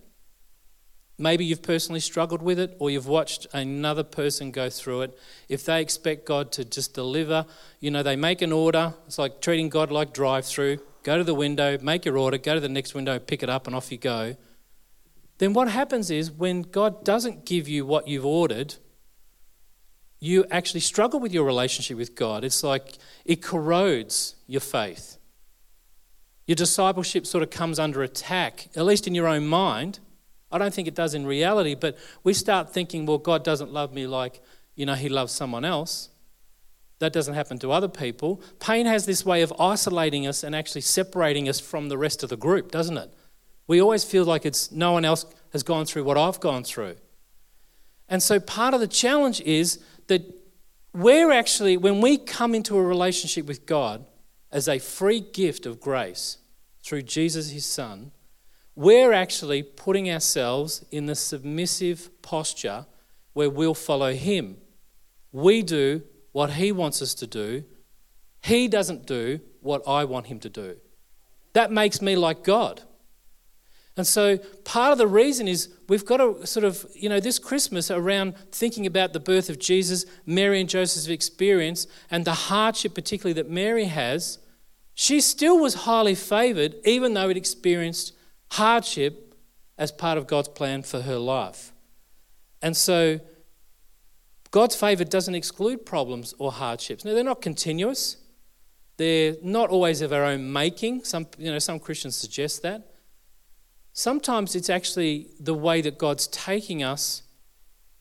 [1.16, 5.18] Maybe you've personally struggled with it or you've watched another person go through it.
[5.48, 7.46] If they expect God to just deliver,
[7.80, 8.92] you know, they make an order.
[9.06, 10.80] It's like treating God like drive through.
[11.04, 13.66] Go to the window, make your order, go to the next window, pick it up,
[13.66, 14.36] and off you go.
[15.38, 18.74] Then what happens is when God doesn't give you what you've ordered,
[20.20, 22.44] you actually struggle with your relationship with God.
[22.44, 25.16] It's like it corrodes your faith.
[26.46, 30.00] Your discipleship sort of comes under attack, at least in your own mind
[30.50, 33.92] I don't think it does in reality, but we start thinking, well, God doesn't love
[33.92, 34.40] me like,
[34.74, 36.08] you know, He loves someone else.
[37.00, 38.42] That doesn't happen to other people.
[38.58, 42.30] Pain has this way of isolating us and actually separating us from the rest of
[42.30, 43.12] the group, doesn't it?
[43.68, 46.96] We always feel like it's no one else has gone through what I've gone through.
[48.08, 49.78] And so part of the challenge is
[50.08, 50.22] that
[50.94, 54.06] we're actually, when we come into a relationship with God
[54.50, 56.38] as a free gift of grace
[56.82, 58.10] through Jesus, His Son,
[58.74, 62.86] we're actually putting ourselves in the submissive posture
[63.34, 64.56] where we'll follow Him.
[65.30, 66.02] We do
[66.32, 67.64] what He wants us to do,
[68.42, 70.76] He doesn't do what I want Him to do.
[71.52, 72.82] That makes me like God.
[73.98, 77.38] And so part of the reason is we've got to sort of, you know, this
[77.38, 82.94] Christmas around thinking about the birth of Jesus, Mary and Joseph's experience, and the hardship,
[82.94, 84.38] particularly that Mary has,
[84.94, 88.14] she still was highly favored, even though it experienced
[88.52, 89.34] hardship
[89.76, 91.72] as part of God's plan for her life.
[92.62, 93.20] And so
[94.52, 97.04] God's favor doesn't exclude problems or hardships.
[97.04, 98.16] Now, they're not continuous.
[98.96, 101.04] They're not always of our own making.
[101.04, 102.87] Some, you know, some Christians suggest that.
[103.98, 107.24] Sometimes it's actually the way that God's taking us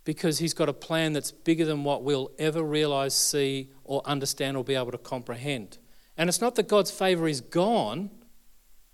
[0.04, 4.58] because He's got a plan that's bigger than what we'll ever realize, see, or understand
[4.58, 5.80] or be able to comprehend.
[6.16, 8.12] And it's not that God's favor is gone,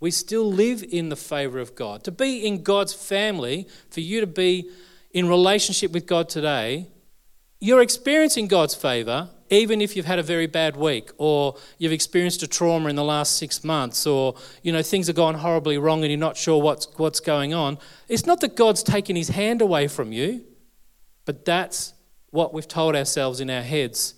[0.00, 2.04] we still live in the favor of God.
[2.04, 4.70] To be in God's family, for you to be
[5.10, 6.88] in relationship with God today,
[7.60, 12.42] you're experiencing God's favor even if you've had a very bad week or you've experienced
[12.42, 16.02] a trauma in the last six months or you know things have gone horribly wrong
[16.02, 17.78] and you're not sure what's, what's going on
[18.08, 20.44] it's not that god's taken his hand away from you
[21.24, 21.94] but that's
[22.30, 24.14] what we've told ourselves in our heads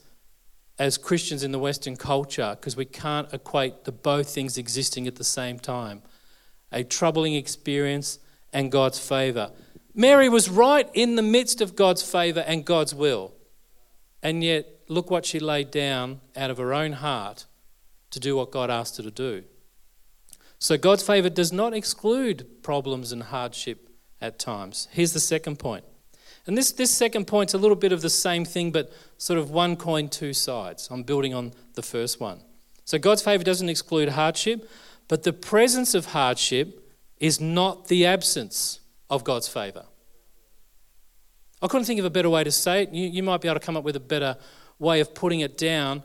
[0.79, 5.17] as Christians in the Western culture because we can't equate the both things existing at
[5.17, 6.03] the same time
[6.73, 8.19] a troubling experience
[8.53, 9.53] and God's favor.
[9.95, 13.35] Mary was right in the midst of God's favor and God's will.
[14.23, 17.47] And yet, look what she laid down out of her own heart
[18.11, 19.45] to do what God asked her to do.
[20.59, 24.89] So, God's favor does not exclude problems and hardship at times.
[24.91, 25.85] Here's the second point.
[26.47, 29.51] and this, this second point's a little bit of the same thing, but sort of
[29.51, 30.89] one coin, two sides.
[30.91, 32.41] I'm building on the first one.
[32.85, 34.71] So God's favour doesn't exclude hardship,
[35.09, 39.87] but the presence of hardship is not the absence of God's favour.
[41.61, 42.93] I couldn't think of a better way to say it.
[42.93, 44.37] You, you might be able to come up with a better
[44.79, 46.03] way of putting it down.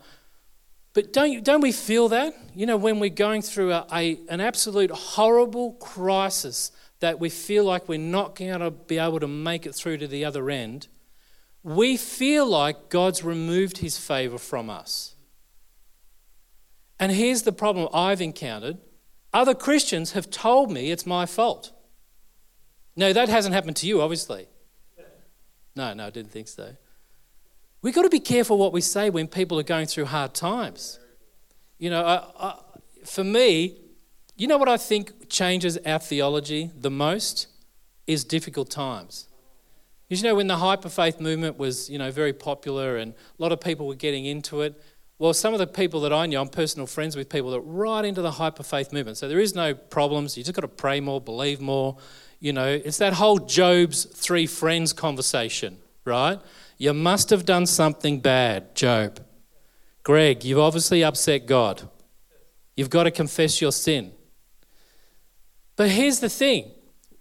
[0.94, 2.34] But don't, you, don't we feel that?
[2.54, 7.64] You know, when we're going through a, a, an absolute horrible crisis that we feel
[7.64, 10.88] like we're not going to be able to make it through to the other end,
[11.62, 15.14] we feel like God's removed his favor from us.
[17.00, 18.78] And here's the problem I've encountered
[19.32, 21.72] other Christians have told me it's my fault.
[22.94, 24.46] No, that hasn't happened to you, obviously.
[25.74, 26.76] No, no, I didn't think so.
[27.82, 31.00] We've got to be careful what we say when people are going through hard times.
[31.78, 32.60] You know, I, I,
[33.04, 33.76] for me,
[34.36, 37.48] you know what I think changes our theology the most
[38.06, 39.28] is difficult times.
[40.08, 43.60] You know, when the hyperfaith movement was, you know, very popular and a lot of
[43.60, 44.80] people were getting into it,
[45.18, 48.04] well, some of the people that I know, I'm personal friends with people that right
[48.04, 49.16] into the hyperfaith movement.
[49.16, 50.36] So there is no problems.
[50.36, 51.96] You just got to pray more, believe more.
[52.40, 56.40] You know, it's that whole Job's three friends conversation, right?
[56.82, 59.20] You must have done something bad, Job.
[60.02, 61.88] Greg, you've obviously upset God.
[62.76, 64.10] You've got to confess your sin.
[65.76, 66.72] But here's the thing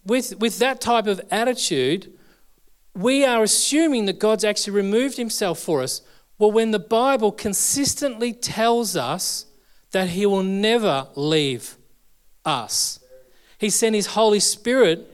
[0.03, 2.11] with, with that type of attitude,
[2.95, 6.01] we are assuming that God's actually removed himself for us.
[6.39, 9.45] Well, when the Bible consistently tells us
[9.91, 11.77] that he will never leave
[12.43, 12.99] us,
[13.59, 15.10] he sent his Holy Spirit.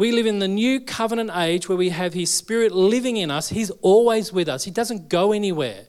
[0.00, 3.50] We live in the new covenant age where we have his Spirit living in us.
[3.50, 5.88] He's always with us, he doesn't go anywhere.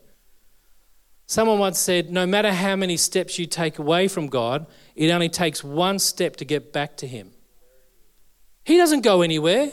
[1.28, 5.30] Someone once said, No matter how many steps you take away from God, it only
[5.30, 7.32] takes one step to get back to Him.
[8.66, 9.72] He doesn't go anywhere.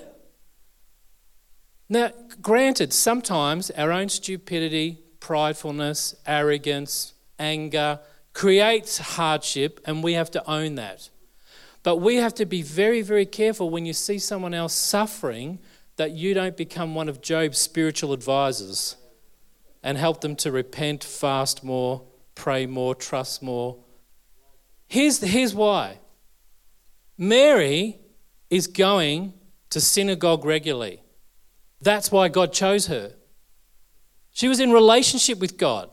[1.89, 7.99] Now, granted, sometimes our own stupidity, pridefulness, arrogance, anger
[8.35, 11.11] creates hardship, and we have to own that.
[11.89, 15.59] But we have to be very, very careful when you see someone else suffering
[15.97, 18.97] that you don't become one of Job's spiritual advisors
[19.83, 22.03] and help them to repent, fast more,
[22.35, 23.79] pray more, trust more.
[24.87, 26.01] Here's, here's why
[27.17, 27.99] Mary
[28.51, 29.33] is going
[29.71, 31.01] to synagogue regularly.
[31.81, 33.15] That's why God chose her.
[34.31, 35.89] She was in relationship with God.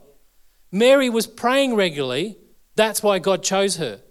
[0.73, 2.37] Mary was praying regularly.
[2.75, 4.01] That's why God chose her.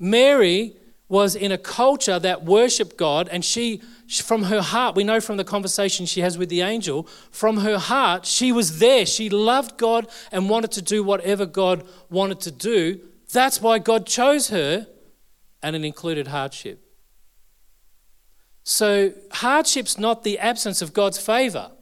[0.00, 0.76] Mary
[1.08, 5.36] was in a culture that worshiped God, and she, from her heart, we know from
[5.36, 9.04] the conversation she has with the angel, from her heart, she was there.
[9.04, 13.00] She loved God and wanted to do whatever God wanted to do.
[13.32, 14.86] That's why God chose her,
[15.62, 16.80] and it included hardship.
[18.62, 21.72] So, hardship's not the absence of God's favor.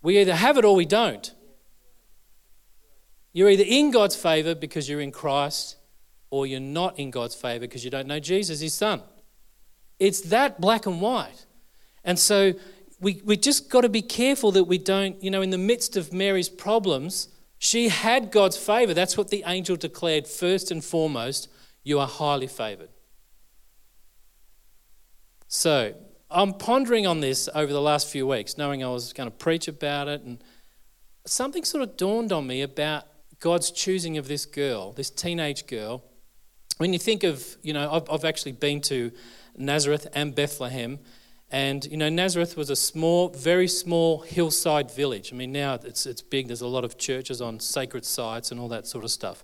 [0.00, 1.34] We either have it or we don't.
[3.32, 5.76] You're either in God's favor because you're in Christ,
[6.30, 9.02] or you're not in God's favor because you don't know Jesus, his son.
[9.98, 11.46] It's that black and white.
[12.04, 12.54] And so
[13.00, 15.96] we, we just got to be careful that we don't, you know, in the midst
[15.96, 18.94] of Mary's problems, she had God's favor.
[18.94, 21.48] That's what the angel declared first and foremost
[21.82, 22.90] you are highly favored.
[25.48, 25.94] So
[26.30, 29.68] I'm pondering on this over the last few weeks, knowing I was going to preach
[29.68, 30.42] about it, and
[31.24, 33.04] something sort of dawned on me about
[33.38, 36.02] God's choosing of this girl, this teenage girl.
[36.78, 39.10] When you think of, you know, I've, I've actually been to
[39.56, 40.98] Nazareth and Bethlehem,
[41.50, 45.32] and you know, Nazareth was a small, very small hillside village.
[45.32, 46.48] I mean, now it's it's big.
[46.48, 49.42] There's a lot of churches on sacred sites and all that sort of stuff.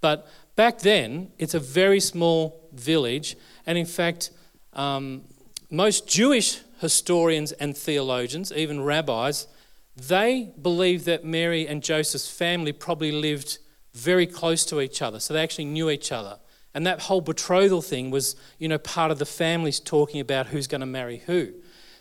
[0.00, 4.30] But back then, it's a very small village, and in fact,
[4.72, 5.24] um,
[5.70, 9.48] most Jewish historians and theologians, even rabbis,
[9.96, 13.58] they believe that Mary and Joseph's family probably lived
[13.92, 15.20] very close to each other.
[15.20, 16.38] So they actually knew each other.
[16.74, 20.66] And that whole betrothal thing was, you know, part of the families talking about who's
[20.66, 21.52] going to marry who.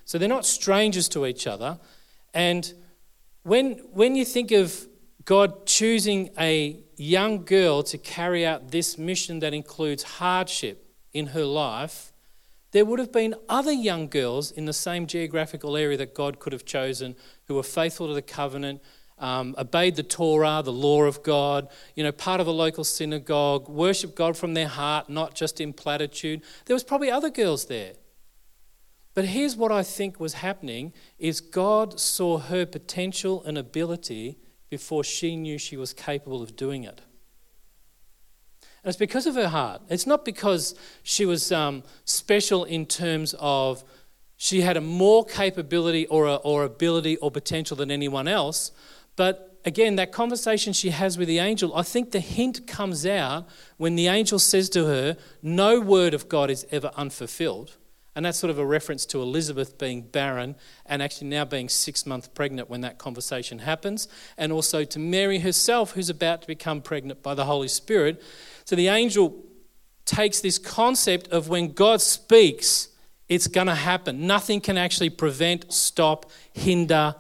[0.05, 1.79] So they're not strangers to each other.
[2.33, 2.71] And
[3.43, 4.87] when, when you think of
[5.25, 11.45] God choosing a young girl to carry out this mission that includes hardship in her
[11.45, 12.11] life,
[12.71, 16.53] there would have been other young girls in the same geographical area that God could
[16.53, 18.81] have chosen who were faithful to the covenant,
[19.19, 23.67] um, obeyed the Torah, the law of God, you know, part of a local synagogue,
[23.67, 26.41] worship God from their heart, not just in platitude.
[26.65, 27.93] There was probably other girls there.
[29.13, 34.37] But here's what I think was happening is God saw her potential and ability
[34.69, 37.01] before she knew she was capable of doing it.
[38.83, 39.81] And it's because of her heart.
[39.89, 43.83] It's not because she was um, special in terms of
[44.37, 48.71] she had a more capability or, a, or ability or potential than anyone else.
[49.19, 53.49] But again, that conversation she has with the angel, I think the hint comes out
[53.75, 57.75] when the angel says to her, No word of God is ever unfulfilled.
[58.15, 60.55] And that's sort of a reference to Elizabeth being barren
[60.85, 65.39] and actually now being six months pregnant when that conversation happens, and also to Mary
[65.39, 68.23] herself, who's about to become pregnant by the Holy Spirit.
[68.63, 69.43] So the angel
[70.05, 72.87] takes this concept of when God speaks,
[73.27, 74.25] it's going to happen.
[74.25, 77.15] Nothing can actually prevent, stop, hinder.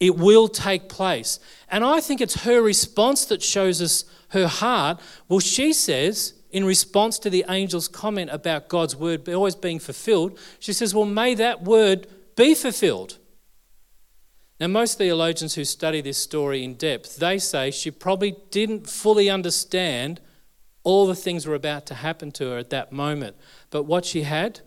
[0.00, 1.38] It will take place.
[1.68, 4.98] And I think it's her response that shows us her heart.
[5.28, 10.38] Well, she says, in response to the angel's comment about God's word always being fulfilled,
[10.58, 13.18] she says, Well, may that word be fulfilled.
[14.58, 19.30] Now, most theologians who study this story in depth, they say she probably didn't fully
[19.30, 20.20] understand
[20.82, 23.36] all the things were about to happen to her at that moment.
[23.70, 24.60] But what she had,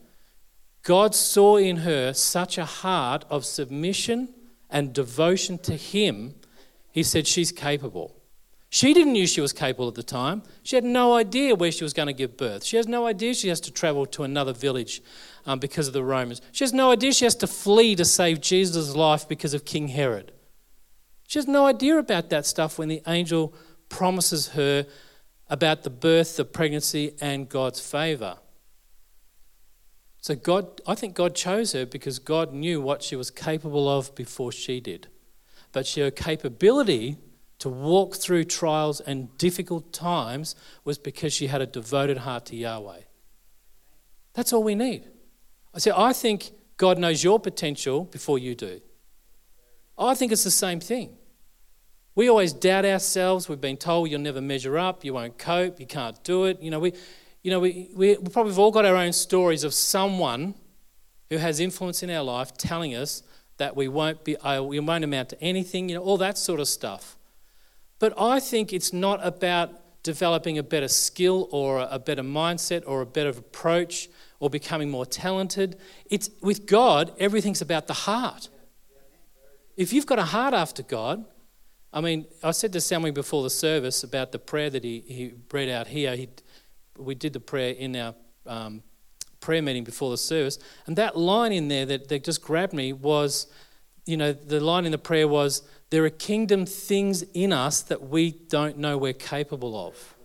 [0.84, 4.30] God saw in her such a heart of submission
[4.74, 6.36] and devotion to Him,
[6.92, 8.14] He said, She's capable.
[8.70, 10.42] She didn't know she was capable at the time.
[10.64, 12.64] She had no idea where she was going to give birth.
[12.64, 15.04] She has no idea she has to travel to another village
[15.46, 16.41] um, because of the Romans.
[16.52, 19.89] She has no idea she has to flee to save Jesus' life because of King
[19.89, 20.32] Herod.
[21.28, 23.54] She has no idea about that stuff when the angel
[23.89, 24.88] promises her
[25.52, 28.38] about the birth, the pregnancy, and God's favor.
[30.24, 34.15] So God, I think God chose her because God knew what she was capable of
[34.15, 35.09] before she did.
[35.74, 37.17] But her capability
[37.59, 40.55] to walk through trials and difficult times
[40.86, 43.01] was because she had a devoted heart to Yahweh.
[44.34, 45.09] That's all we need.
[45.74, 48.80] I say, I think God knows your potential before you do.
[49.97, 51.17] I think it's the same thing.
[52.15, 53.49] We always doubt ourselves.
[53.49, 56.61] We've been told you'll never measure up, you won't cope, you can't do it.
[56.61, 56.93] You know, we,
[57.44, 60.56] you know, we, we, probably have all got our own stories of someone
[61.30, 63.22] who has influence in our life telling us
[63.58, 66.68] that we won't, be, we won't amount to anything, you know, all that sort of
[66.68, 67.18] stuff.
[68.00, 73.02] But I think it's not about developing a better skill or a better mindset or
[73.02, 75.78] a better approach or becoming more talented.
[76.10, 78.50] It's with God, everything's about the heart.
[79.76, 81.26] If you've got a heart after God,
[81.91, 85.34] I mean, I said to Sammy before the service about the prayer that he, he
[85.52, 86.16] read out here.
[86.16, 86.30] He,
[86.98, 88.16] we did the prayer in our
[88.46, 88.84] um,
[89.39, 92.94] prayer meeting before the service, and that line in there that, that just grabbed me
[92.94, 93.48] was,
[94.06, 98.10] you know, the line in the prayer was, There are kingdom things in us that
[98.10, 100.16] we don't know we're capable of.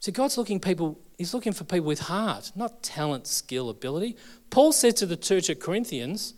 [0.00, 4.16] See, God's looking people, He's looking for people with heart, not talent, skill, ability.
[4.50, 6.34] Paul said to the church at Corinthians,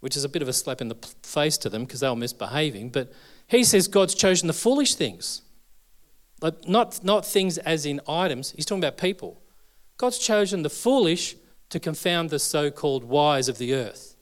[0.00, 2.16] which is a bit of a slap in the face to them because they were
[2.16, 3.12] misbehaving, but
[3.48, 5.42] he says God's chosen the foolish things.
[6.40, 9.40] Like not, not things as in items, he's talking about people.
[9.96, 11.36] God's chosen the foolish
[11.70, 14.14] to confound the so called wise of the earth.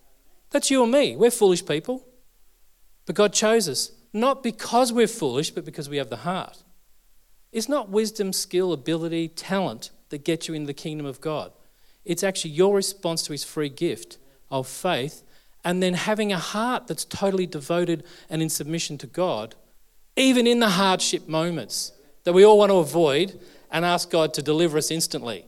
[0.50, 1.16] That's you and me.
[1.16, 2.06] We're foolish people.
[3.06, 6.62] But God chose us, not because we're foolish, but because we have the heart.
[7.52, 11.52] It's not wisdom, skill, ability, talent that gets you in the kingdom of God.
[12.04, 14.18] It's actually your response to his free gift
[14.50, 15.22] of faith
[15.64, 19.54] and then having a heart that's totally devoted and in submission to God,
[20.16, 21.92] even in the hardship moments
[22.24, 23.38] that we all want to avoid
[23.70, 25.46] and ask God to deliver us instantly.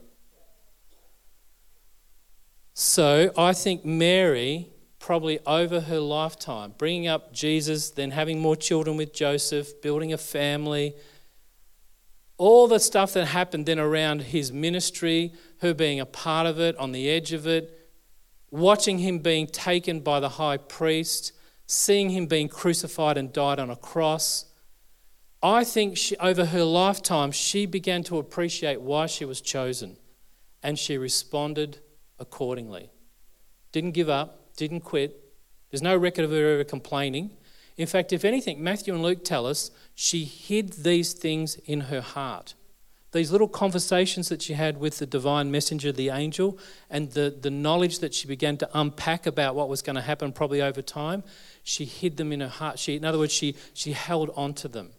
[2.73, 4.69] So I think Mary,
[4.99, 10.17] probably over her lifetime, bringing up Jesus, then having more children with Joseph, building a
[10.17, 10.93] family,
[12.37, 16.77] all the stuff that happened then around his ministry, her being a part of it,
[16.77, 17.89] on the edge of it,
[18.51, 21.33] watching him being taken by the high priest,
[21.65, 24.45] seeing him being crucified and died on a cross.
[25.41, 29.97] I think she, over her lifetime, she began to appreciate why she was chosen
[30.63, 31.79] and she responded
[32.19, 32.89] accordingly.
[33.71, 35.23] Didn't give up, didn't quit.
[35.69, 37.31] There's no record of her ever complaining.
[37.77, 42.01] In fact, if anything, Matthew and Luke tell us she hid these things in her
[42.01, 42.55] heart.
[43.11, 46.57] These little conversations that she had with the divine messenger, the angel,
[46.89, 50.33] and the, the knowledge that she began to unpack about what was going to happen
[50.33, 51.23] probably over time,
[51.63, 52.79] she hid them in her heart.
[52.79, 54.91] She, in other words, she, she held on to them.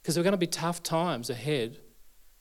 [0.00, 1.78] Because there are going to be tough times ahead.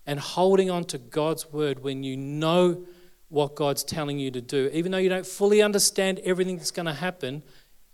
[0.05, 2.85] And holding on to God's word when you know
[3.29, 6.87] what God's telling you to do, even though you don't fully understand everything that's going
[6.87, 7.43] to happen,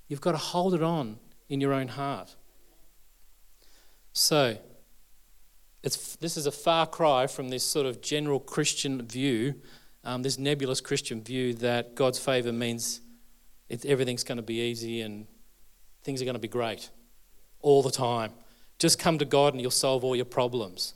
[0.08, 2.36] you've got to hold it on in your own heart.
[4.14, 4.58] So,
[5.82, 9.56] this is a far cry from this sort of general Christian view,
[10.04, 13.02] um, this nebulous Christian view that God's favour means
[13.70, 15.28] everything's going to be easy and
[16.04, 16.90] things are going to be great
[17.60, 18.32] all the time.
[18.80, 20.94] Just come to God and He'll solve all your problems.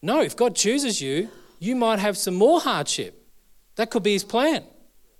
[0.00, 3.26] No, if God chooses you, you might have some more hardship.
[3.76, 4.64] That could be His plan.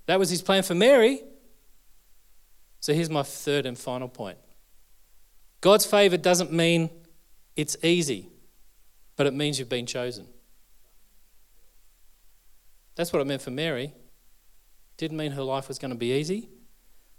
[0.06, 1.22] That was His plan for Mary.
[2.80, 4.38] So here's my third and final point
[5.61, 6.90] God's favour doesn't mean
[7.56, 8.28] it's easy,
[9.16, 10.26] but it means you've been chosen.
[12.94, 13.92] That's what it meant for Mary.
[14.96, 16.48] Didn't mean her life was going to be easy,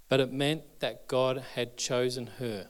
[0.10, 2.68] but it meant that God had chosen her.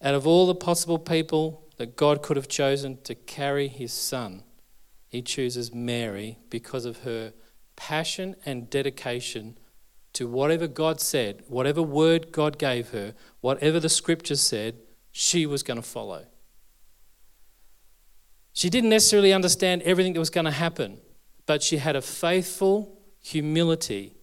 [0.00, 4.44] Out of all the possible people that God could have chosen to carry his son,
[5.08, 7.32] he chooses Mary because of her
[7.76, 9.58] passion and dedication
[10.12, 14.76] to whatever God said, whatever word God gave her, whatever the scriptures said,
[15.12, 16.26] she was going to follow.
[18.52, 21.00] She didn't necessarily understand everything that was going to happen,
[21.46, 24.14] but she had a faithful humility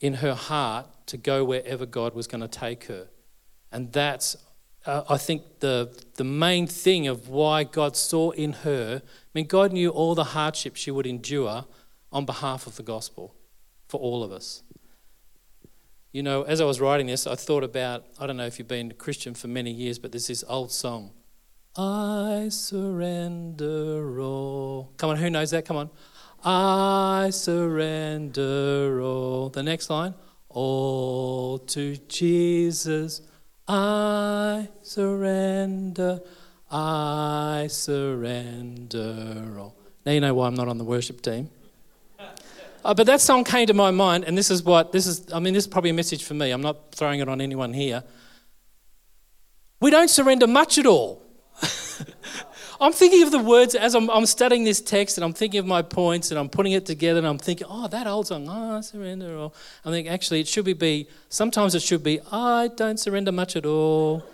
[0.00, 3.08] in her heart to go wherever God was going to take her.
[3.72, 4.36] And that's,
[4.86, 9.02] uh, I think, the, the main thing of why God saw in her.
[9.04, 11.64] I mean, God knew all the hardships she would endure
[12.12, 13.34] on behalf of the gospel
[13.88, 14.62] for all of us.
[16.12, 18.68] You know, as I was writing this, I thought about I don't know if you've
[18.68, 21.10] been a Christian for many years, but there's this old song.
[21.76, 24.92] I surrender all.
[24.96, 25.64] Come on, who knows that?
[25.64, 25.90] Come on.
[26.44, 29.48] I surrender all.
[29.48, 30.14] The next line.
[30.48, 33.22] All to Jesus.
[33.66, 36.20] I surrender.
[36.70, 39.76] I surrender all.
[40.04, 41.50] Now you know why I'm not on the worship team.
[42.84, 45.32] Uh, but that song came to my mind, and this is what this is.
[45.32, 46.50] I mean, this is probably a message for me.
[46.50, 48.04] I'm not throwing it on anyone here.
[49.80, 51.23] We don't surrender much at all.
[52.80, 55.66] I'm thinking of the words as I'm, I'm, studying this text, and I'm thinking of
[55.66, 58.78] my points, and I'm putting it together, and I'm thinking, oh, that old song, ah,
[58.78, 59.52] I surrender Or
[59.84, 63.66] I think actually it should be, sometimes it should be, I don't surrender much at
[63.66, 64.24] all.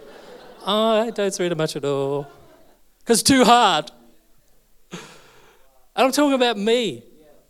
[0.67, 2.29] I don't surrender much at all.
[3.01, 3.91] Because too hard.
[4.93, 5.01] And
[6.07, 7.03] I'm talking about me.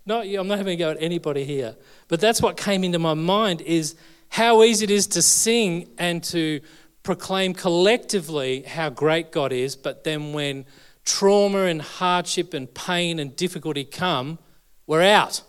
[0.07, 1.77] Not I'm not having a go at anybody here.
[2.09, 3.95] But that's what came into my mind is
[4.29, 6.61] how easy it is to sing and to
[7.03, 10.67] proclaim collectively how great God is, but then when
[11.05, 14.39] trauma and hardship and pain and difficulty come,
[14.87, 15.43] we're out.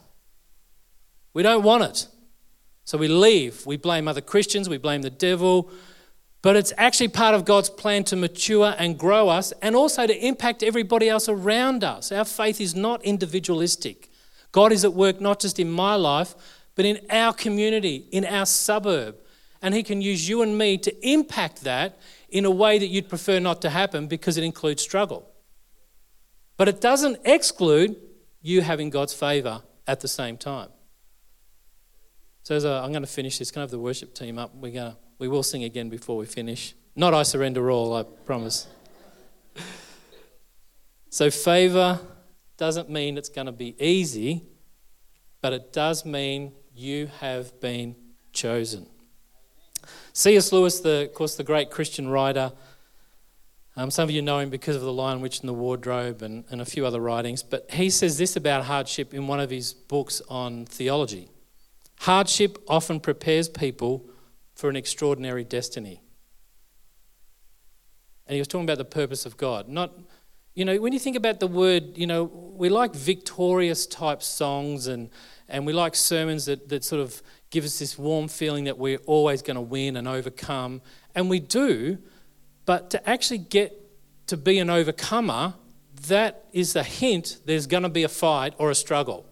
[1.34, 2.08] We don't want it.
[2.84, 3.66] So we leave.
[3.66, 5.72] We blame other Christians, we blame the devil.
[6.42, 10.26] But it's actually part of God's plan to mature and grow us and also to
[10.26, 12.12] impact everybody else around us.
[12.12, 14.10] Our faith is not individualistic.
[14.52, 16.34] God is at work not just in my life,
[16.76, 19.18] but in our community, in our suburb.
[19.62, 22.00] And He can use you and me to impact that
[22.30, 25.30] in a way that you'd prefer not to happen because it includes struggle.
[26.58, 27.96] But it doesn't exclude
[28.42, 30.70] you having God's favour at the same time.
[32.44, 34.54] So I'm going to finish this, can I have the worship team up?
[34.56, 36.74] We're going to, we will sing again before we finish.
[36.96, 38.68] Not I surrender all, I promise.
[41.10, 42.00] so favour
[42.58, 44.44] doesn't mean it's going to be easy,
[45.40, 47.96] but it does mean you have been
[48.34, 48.88] chosen.
[50.14, 50.52] C.S.
[50.52, 52.52] Lewis, the, of course, the great Christian writer,
[53.78, 56.44] um, some of you know him because of The Lion, Witch, and the Wardrobe and,
[56.52, 59.74] and a few other writings, but he says this about hardship in one of his
[59.74, 61.30] books on theology.
[62.02, 64.10] Hardship often prepares people
[64.54, 66.02] for an extraordinary destiny.
[68.28, 69.68] And he was talking about the purpose of God.
[69.70, 69.94] Not,
[70.54, 74.88] you know, when you think about the word, you know, we like victorious type songs
[74.88, 75.10] and,
[75.48, 77.22] and we like sermons that, that sort of
[77.52, 80.82] give us this warm feeling that we're always going to win and overcome.
[81.14, 82.00] And we do,
[82.66, 83.78] but to actually get
[84.28, 85.54] to be an overcomer,
[86.08, 89.26] that is a hint there's going to be a fight or a struggle.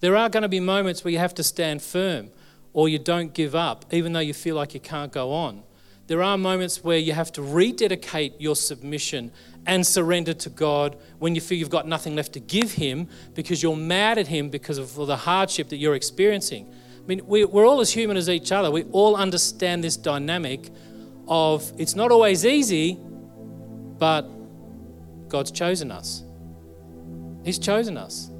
[0.00, 2.30] There are going to be moments where you have to stand firm
[2.72, 5.62] or you don't give up, even though you feel like you can't go on.
[6.06, 9.32] There are moments where you have to rededicate your submission
[9.66, 13.62] and surrender to God when you feel you've got nothing left to give Him because
[13.62, 16.72] you're mad at Him because of the hardship that you're experiencing.
[17.06, 18.68] I mean, we, are all as human as each other.
[18.68, 20.70] We all understand this dynamic
[21.28, 22.98] of it's not always easy,
[23.98, 24.22] but
[25.28, 26.24] God's chosen us.
[27.44, 28.32] He's chosen us.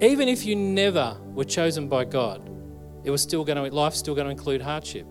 [0.00, 2.50] Even if you never were chosen by God,
[3.04, 5.06] it was still going to, life's still going to include hardship.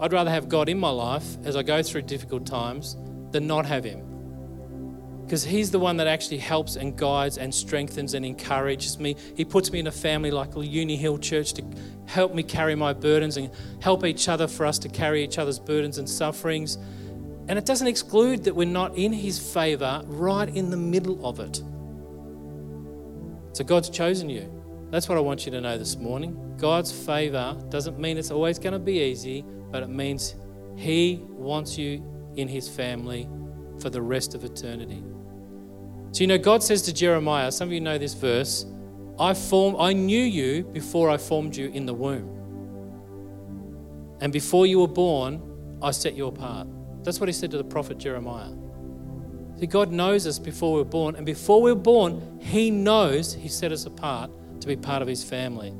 [0.00, 2.96] I'd rather have God in my life as I go through difficult times
[3.30, 4.05] than not have Him.
[5.26, 9.16] Because He's the one that actually helps and guides and strengthens and encourages me.
[9.34, 11.64] He puts me in a family like Uni Hill Church to
[12.06, 13.50] help me carry my burdens and
[13.80, 16.78] help each other for us to carry each other's burdens and sufferings.
[17.48, 21.40] And it doesn't exclude that we're not in His favor right in the middle of
[21.40, 21.60] it.
[23.52, 24.52] So God's chosen you.
[24.92, 26.54] That's what I want you to know this morning.
[26.56, 30.36] God's favor doesn't mean it's always going to be easy, but it means
[30.76, 32.00] He wants you
[32.36, 33.28] in His family
[33.80, 35.02] for the rest of eternity.
[36.12, 38.64] So, you know, God says to Jeremiah, some of you know this verse,
[39.18, 42.32] I, formed, I knew you before I formed you in the womb.
[44.20, 45.42] And before you were born,
[45.82, 46.68] I set you apart.
[47.02, 48.52] That's what he said to the prophet Jeremiah.
[49.58, 53.32] See, God knows us before we are born, and before we are born, He knows
[53.32, 54.30] He set us apart
[54.60, 55.74] to be part of His family.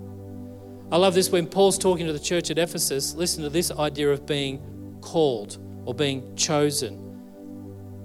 [0.91, 3.15] I love this when Paul's talking to the church at Ephesus.
[3.15, 7.06] Listen to this idea of being called or being chosen.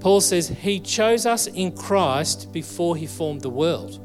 [0.01, 3.99] Paul says, He chose us in Christ before He formed the world.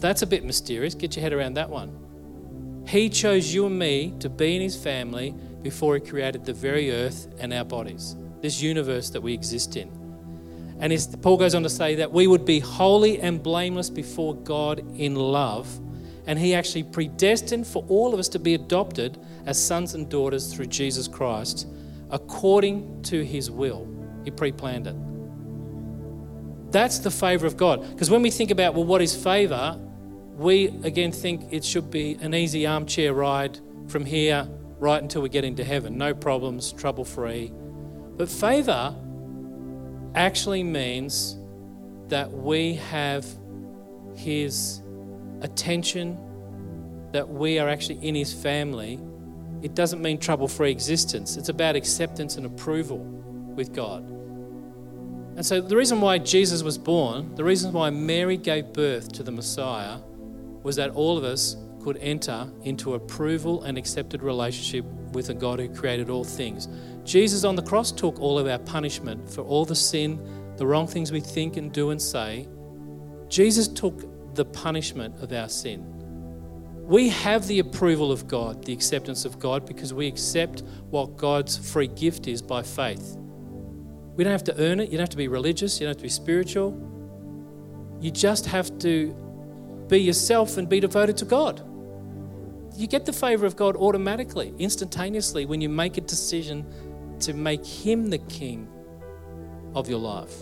[0.00, 0.94] That's a bit mysterious.
[0.94, 2.84] Get your head around that one.
[2.86, 6.92] He chose you and me to be in His family before He created the very
[6.92, 9.90] earth and our bodies, this universe that we exist in.
[10.80, 14.78] And Paul goes on to say that we would be holy and blameless before God
[14.96, 15.68] in love.
[16.26, 20.54] And he actually predestined for all of us to be adopted as sons and daughters
[20.54, 21.66] through Jesus Christ
[22.10, 23.97] according to his will.
[24.28, 24.94] He pre planned it.
[26.70, 27.80] That's the favor of God.
[27.90, 29.80] Because when we think about, well, what is favor?
[30.36, 34.46] We again think it should be an easy armchair ride from here
[34.78, 35.96] right until we get into heaven.
[35.96, 37.50] No problems, trouble free.
[38.18, 38.94] But favor
[40.14, 41.38] actually means
[42.08, 43.24] that we have
[44.14, 44.82] His
[45.40, 46.18] attention,
[47.12, 49.00] that we are actually in His family.
[49.62, 53.17] It doesn't mean trouble free existence, it's about acceptance and approval
[53.58, 54.08] with God.
[55.36, 59.22] And so, the reason why Jesus was born, the reason why Mary gave birth to
[59.22, 59.98] the Messiah,
[60.62, 65.60] was that all of us could enter into approval and accepted relationship with a God
[65.60, 66.68] who created all things.
[67.04, 70.18] Jesus on the cross took all of our punishment for all the sin,
[70.56, 72.48] the wrong things we think and do and say.
[73.28, 75.84] Jesus took the punishment of our sin.
[76.84, 81.56] We have the approval of God, the acceptance of God, because we accept what God's
[81.56, 83.16] free gift is by faith.
[84.18, 84.90] We don't have to earn it.
[84.90, 85.80] You don't have to be religious.
[85.80, 86.76] You don't have to be spiritual.
[88.00, 89.14] You just have to
[89.86, 91.62] be yourself and be devoted to God.
[92.76, 96.66] You get the favor of God automatically, instantaneously, when you make a decision
[97.20, 98.68] to make Him the King
[99.76, 100.34] of your life.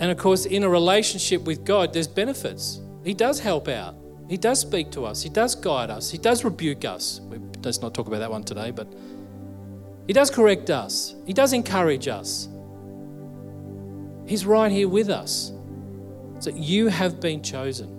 [0.00, 2.80] And of course, in a relationship with God, there's benefits.
[3.04, 3.96] He does help out,
[4.30, 7.20] He does speak to us, He does guide us, He does rebuke us.
[7.62, 8.90] Let's not talk about that one today, but
[10.06, 12.48] He does correct us, He does encourage us.
[14.26, 15.52] He's right here with us.
[16.38, 17.98] So you have been chosen.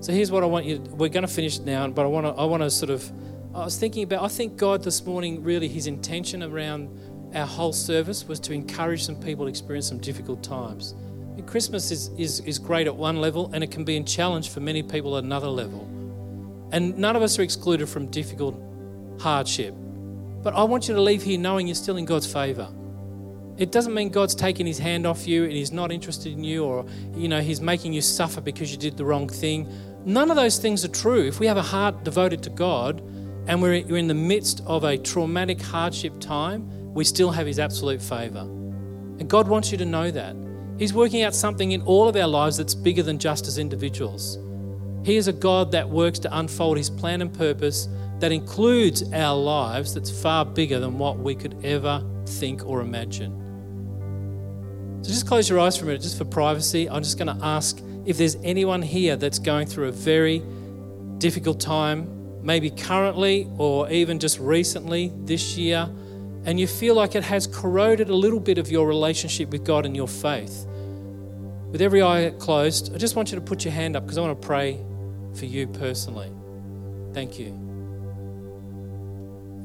[0.00, 0.78] So here's what I want you.
[0.78, 2.32] We're going to finish now, but I want to.
[2.32, 3.10] I want to sort of.
[3.54, 4.22] I was thinking about.
[4.22, 6.90] I think God this morning really His intention around
[7.34, 10.94] our whole service was to encourage some people to experience some difficult times.
[11.46, 14.60] Christmas is, is, is great at one level and it can be a challenge for
[14.60, 15.88] many people at another level.
[16.72, 18.60] And none of us are excluded from difficult
[19.20, 19.74] hardship.
[20.46, 22.68] But I want you to leave here knowing you're still in God's favor.
[23.58, 26.62] It doesn't mean God's taking his hand off you and he's not interested in you
[26.62, 26.86] or
[27.16, 29.68] you know he's making you suffer because you did the wrong thing.
[30.04, 31.26] None of those things are true.
[31.26, 33.00] If we have a heart devoted to God
[33.48, 38.00] and we're in the midst of a traumatic hardship time, we still have His absolute
[38.00, 38.42] favor.
[38.42, 40.36] And God wants you to know that.
[40.78, 44.38] He's working out something in all of our lives that's bigger than just as individuals.
[45.04, 47.88] He is a God that works to unfold His plan and purpose
[48.18, 53.42] that includes our lives that's far bigger than what we could ever think or imagine.
[55.02, 56.88] So just close your eyes for a minute, just for privacy.
[56.88, 60.42] I'm just going to ask if there's anyone here that's going through a very
[61.18, 65.88] difficult time, maybe currently or even just recently this year
[66.46, 69.84] and you feel like it has corroded a little bit of your relationship with God
[69.84, 70.64] and your faith,
[71.72, 74.20] with every eye closed, I just want you to put your hand up because I
[74.20, 74.80] want to pray
[75.34, 76.32] for you personally.
[77.12, 77.65] Thank you.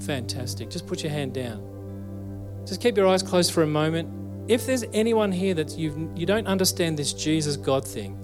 [0.06, 0.70] Fantastic.
[0.70, 1.68] Just put your hand down.
[2.66, 4.10] Just keep your eyes closed for a moment.
[4.50, 8.18] If there's anyone here that you you don't understand this Jesus God thing,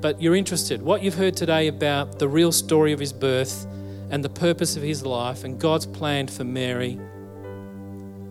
[0.00, 3.66] but you're interested, what you've heard today about the real story of his birth
[4.10, 6.98] and the purpose of his life and God's plan for Mary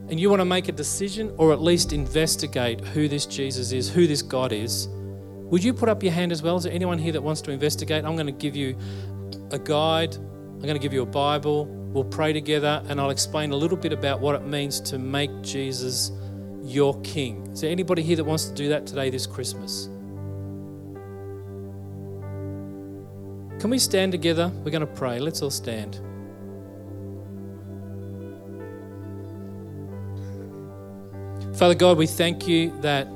[0.09, 3.89] and you want to make a decision or at least investigate who this Jesus is,
[3.89, 6.57] who this God is, would you put up your hand as well?
[6.57, 8.05] Is there anyone here that wants to investigate?
[8.05, 8.77] I'm going to give you
[9.51, 11.81] a guide, I'm going to give you a Bible.
[11.95, 15.31] We'll pray together, and I'll explain a little bit about what it means to make
[15.41, 16.11] Jesus
[16.61, 17.47] your King.
[17.53, 19.85] Is there anybody here that wants to do that today, this Christmas?
[23.61, 24.51] Can we stand together?
[24.65, 25.19] We're going to pray.
[25.19, 26.01] Let's all stand.
[31.57, 33.09] Father God, we thank you that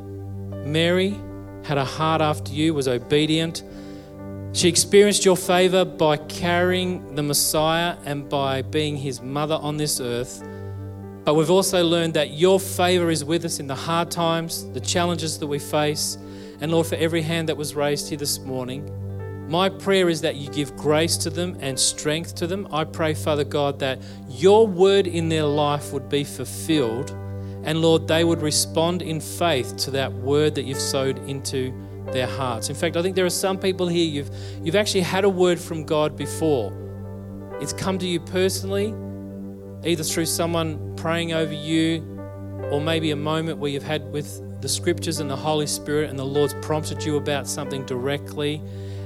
[0.66, 1.20] Mary
[1.66, 3.62] had a heart after you, was obedient.
[4.54, 10.02] She experienced your favor by carrying the Messiah and by being his mother on this
[10.02, 10.44] earth.
[11.24, 14.80] But we've also learned that your favor is with us in the hard times, the
[14.80, 16.18] challenges that we face.
[16.62, 18.90] And Lord, for every hand that was raised here this morning,
[19.48, 22.68] my prayer is that you give grace to them and strength to them.
[22.72, 27.16] I pray, Father God, that your word in their life would be fulfilled
[27.64, 31.74] and Lord, they would respond in faith to that word that you've sowed into
[32.14, 32.70] their hearts.
[32.70, 34.30] In fact, I think there are some people here, you've,
[34.64, 36.74] you've actually had a word from God before.
[37.62, 38.94] It's come to you personally,
[39.84, 42.02] either through someone praying over you,
[42.72, 46.20] or maybe a moment where you've had with the scriptures and the Holy Spirit, and
[46.20, 48.62] the Lord's prompted you about something directly,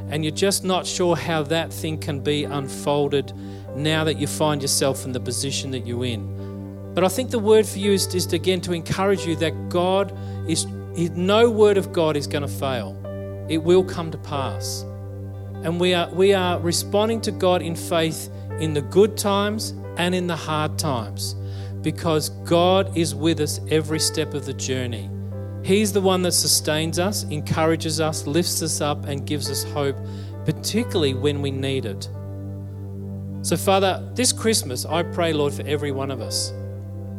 [0.10, 3.34] and you're just not sure how that thing can be unfolded
[3.76, 6.94] now that you find yourself in the position that you're in.
[6.94, 10.16] But I think the word for you is, is again to encourage you that God
[10.48, 13.00] is, no word of God is going to fail.
[13.50, 14.84] It will come to pass.
[15.64, 18.30] And we are, we are responding to God in faith
[18.60, 21.36] in the good times and in the hard times
[21.82, 25.10] because God is with us every step of the journey.
[25.64, 29.96] He's the one that sustains us, encourages us, lifts us up, and gives us hope,
[30.46, 32.10] particularly when we need it.
[33.42, 36.54] So, Father, this Christmas, I pray, Lord, for every one of us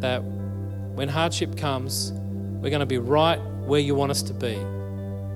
[0.01, 4.55] that when hardship comes, we're going to be right where you want us to be.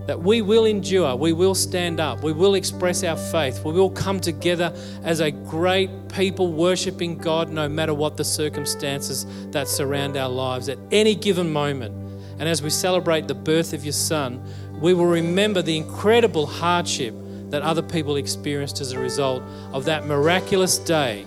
[0.07, 3.91] That we will endure, we will stand up, we will express our faith, we will
[3.91, 4.73] come together
[5.05, 10.69] as a great people worshiping God no matter what the circumstances that surround our lives
[10.69, 11.95] at any given moment.
[12.39, 14.43] And as we celebrate the birth of your Son,
[14.81, 17.15] we will remember the incredible hardship
[17.51, 21.27] that other people experienced as a result of that miraculous day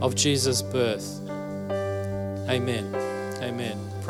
[0.00, 1.20] of Jesus' birth.
[2.48, 2.94] Amen.
[3.42, 3.83] Amen.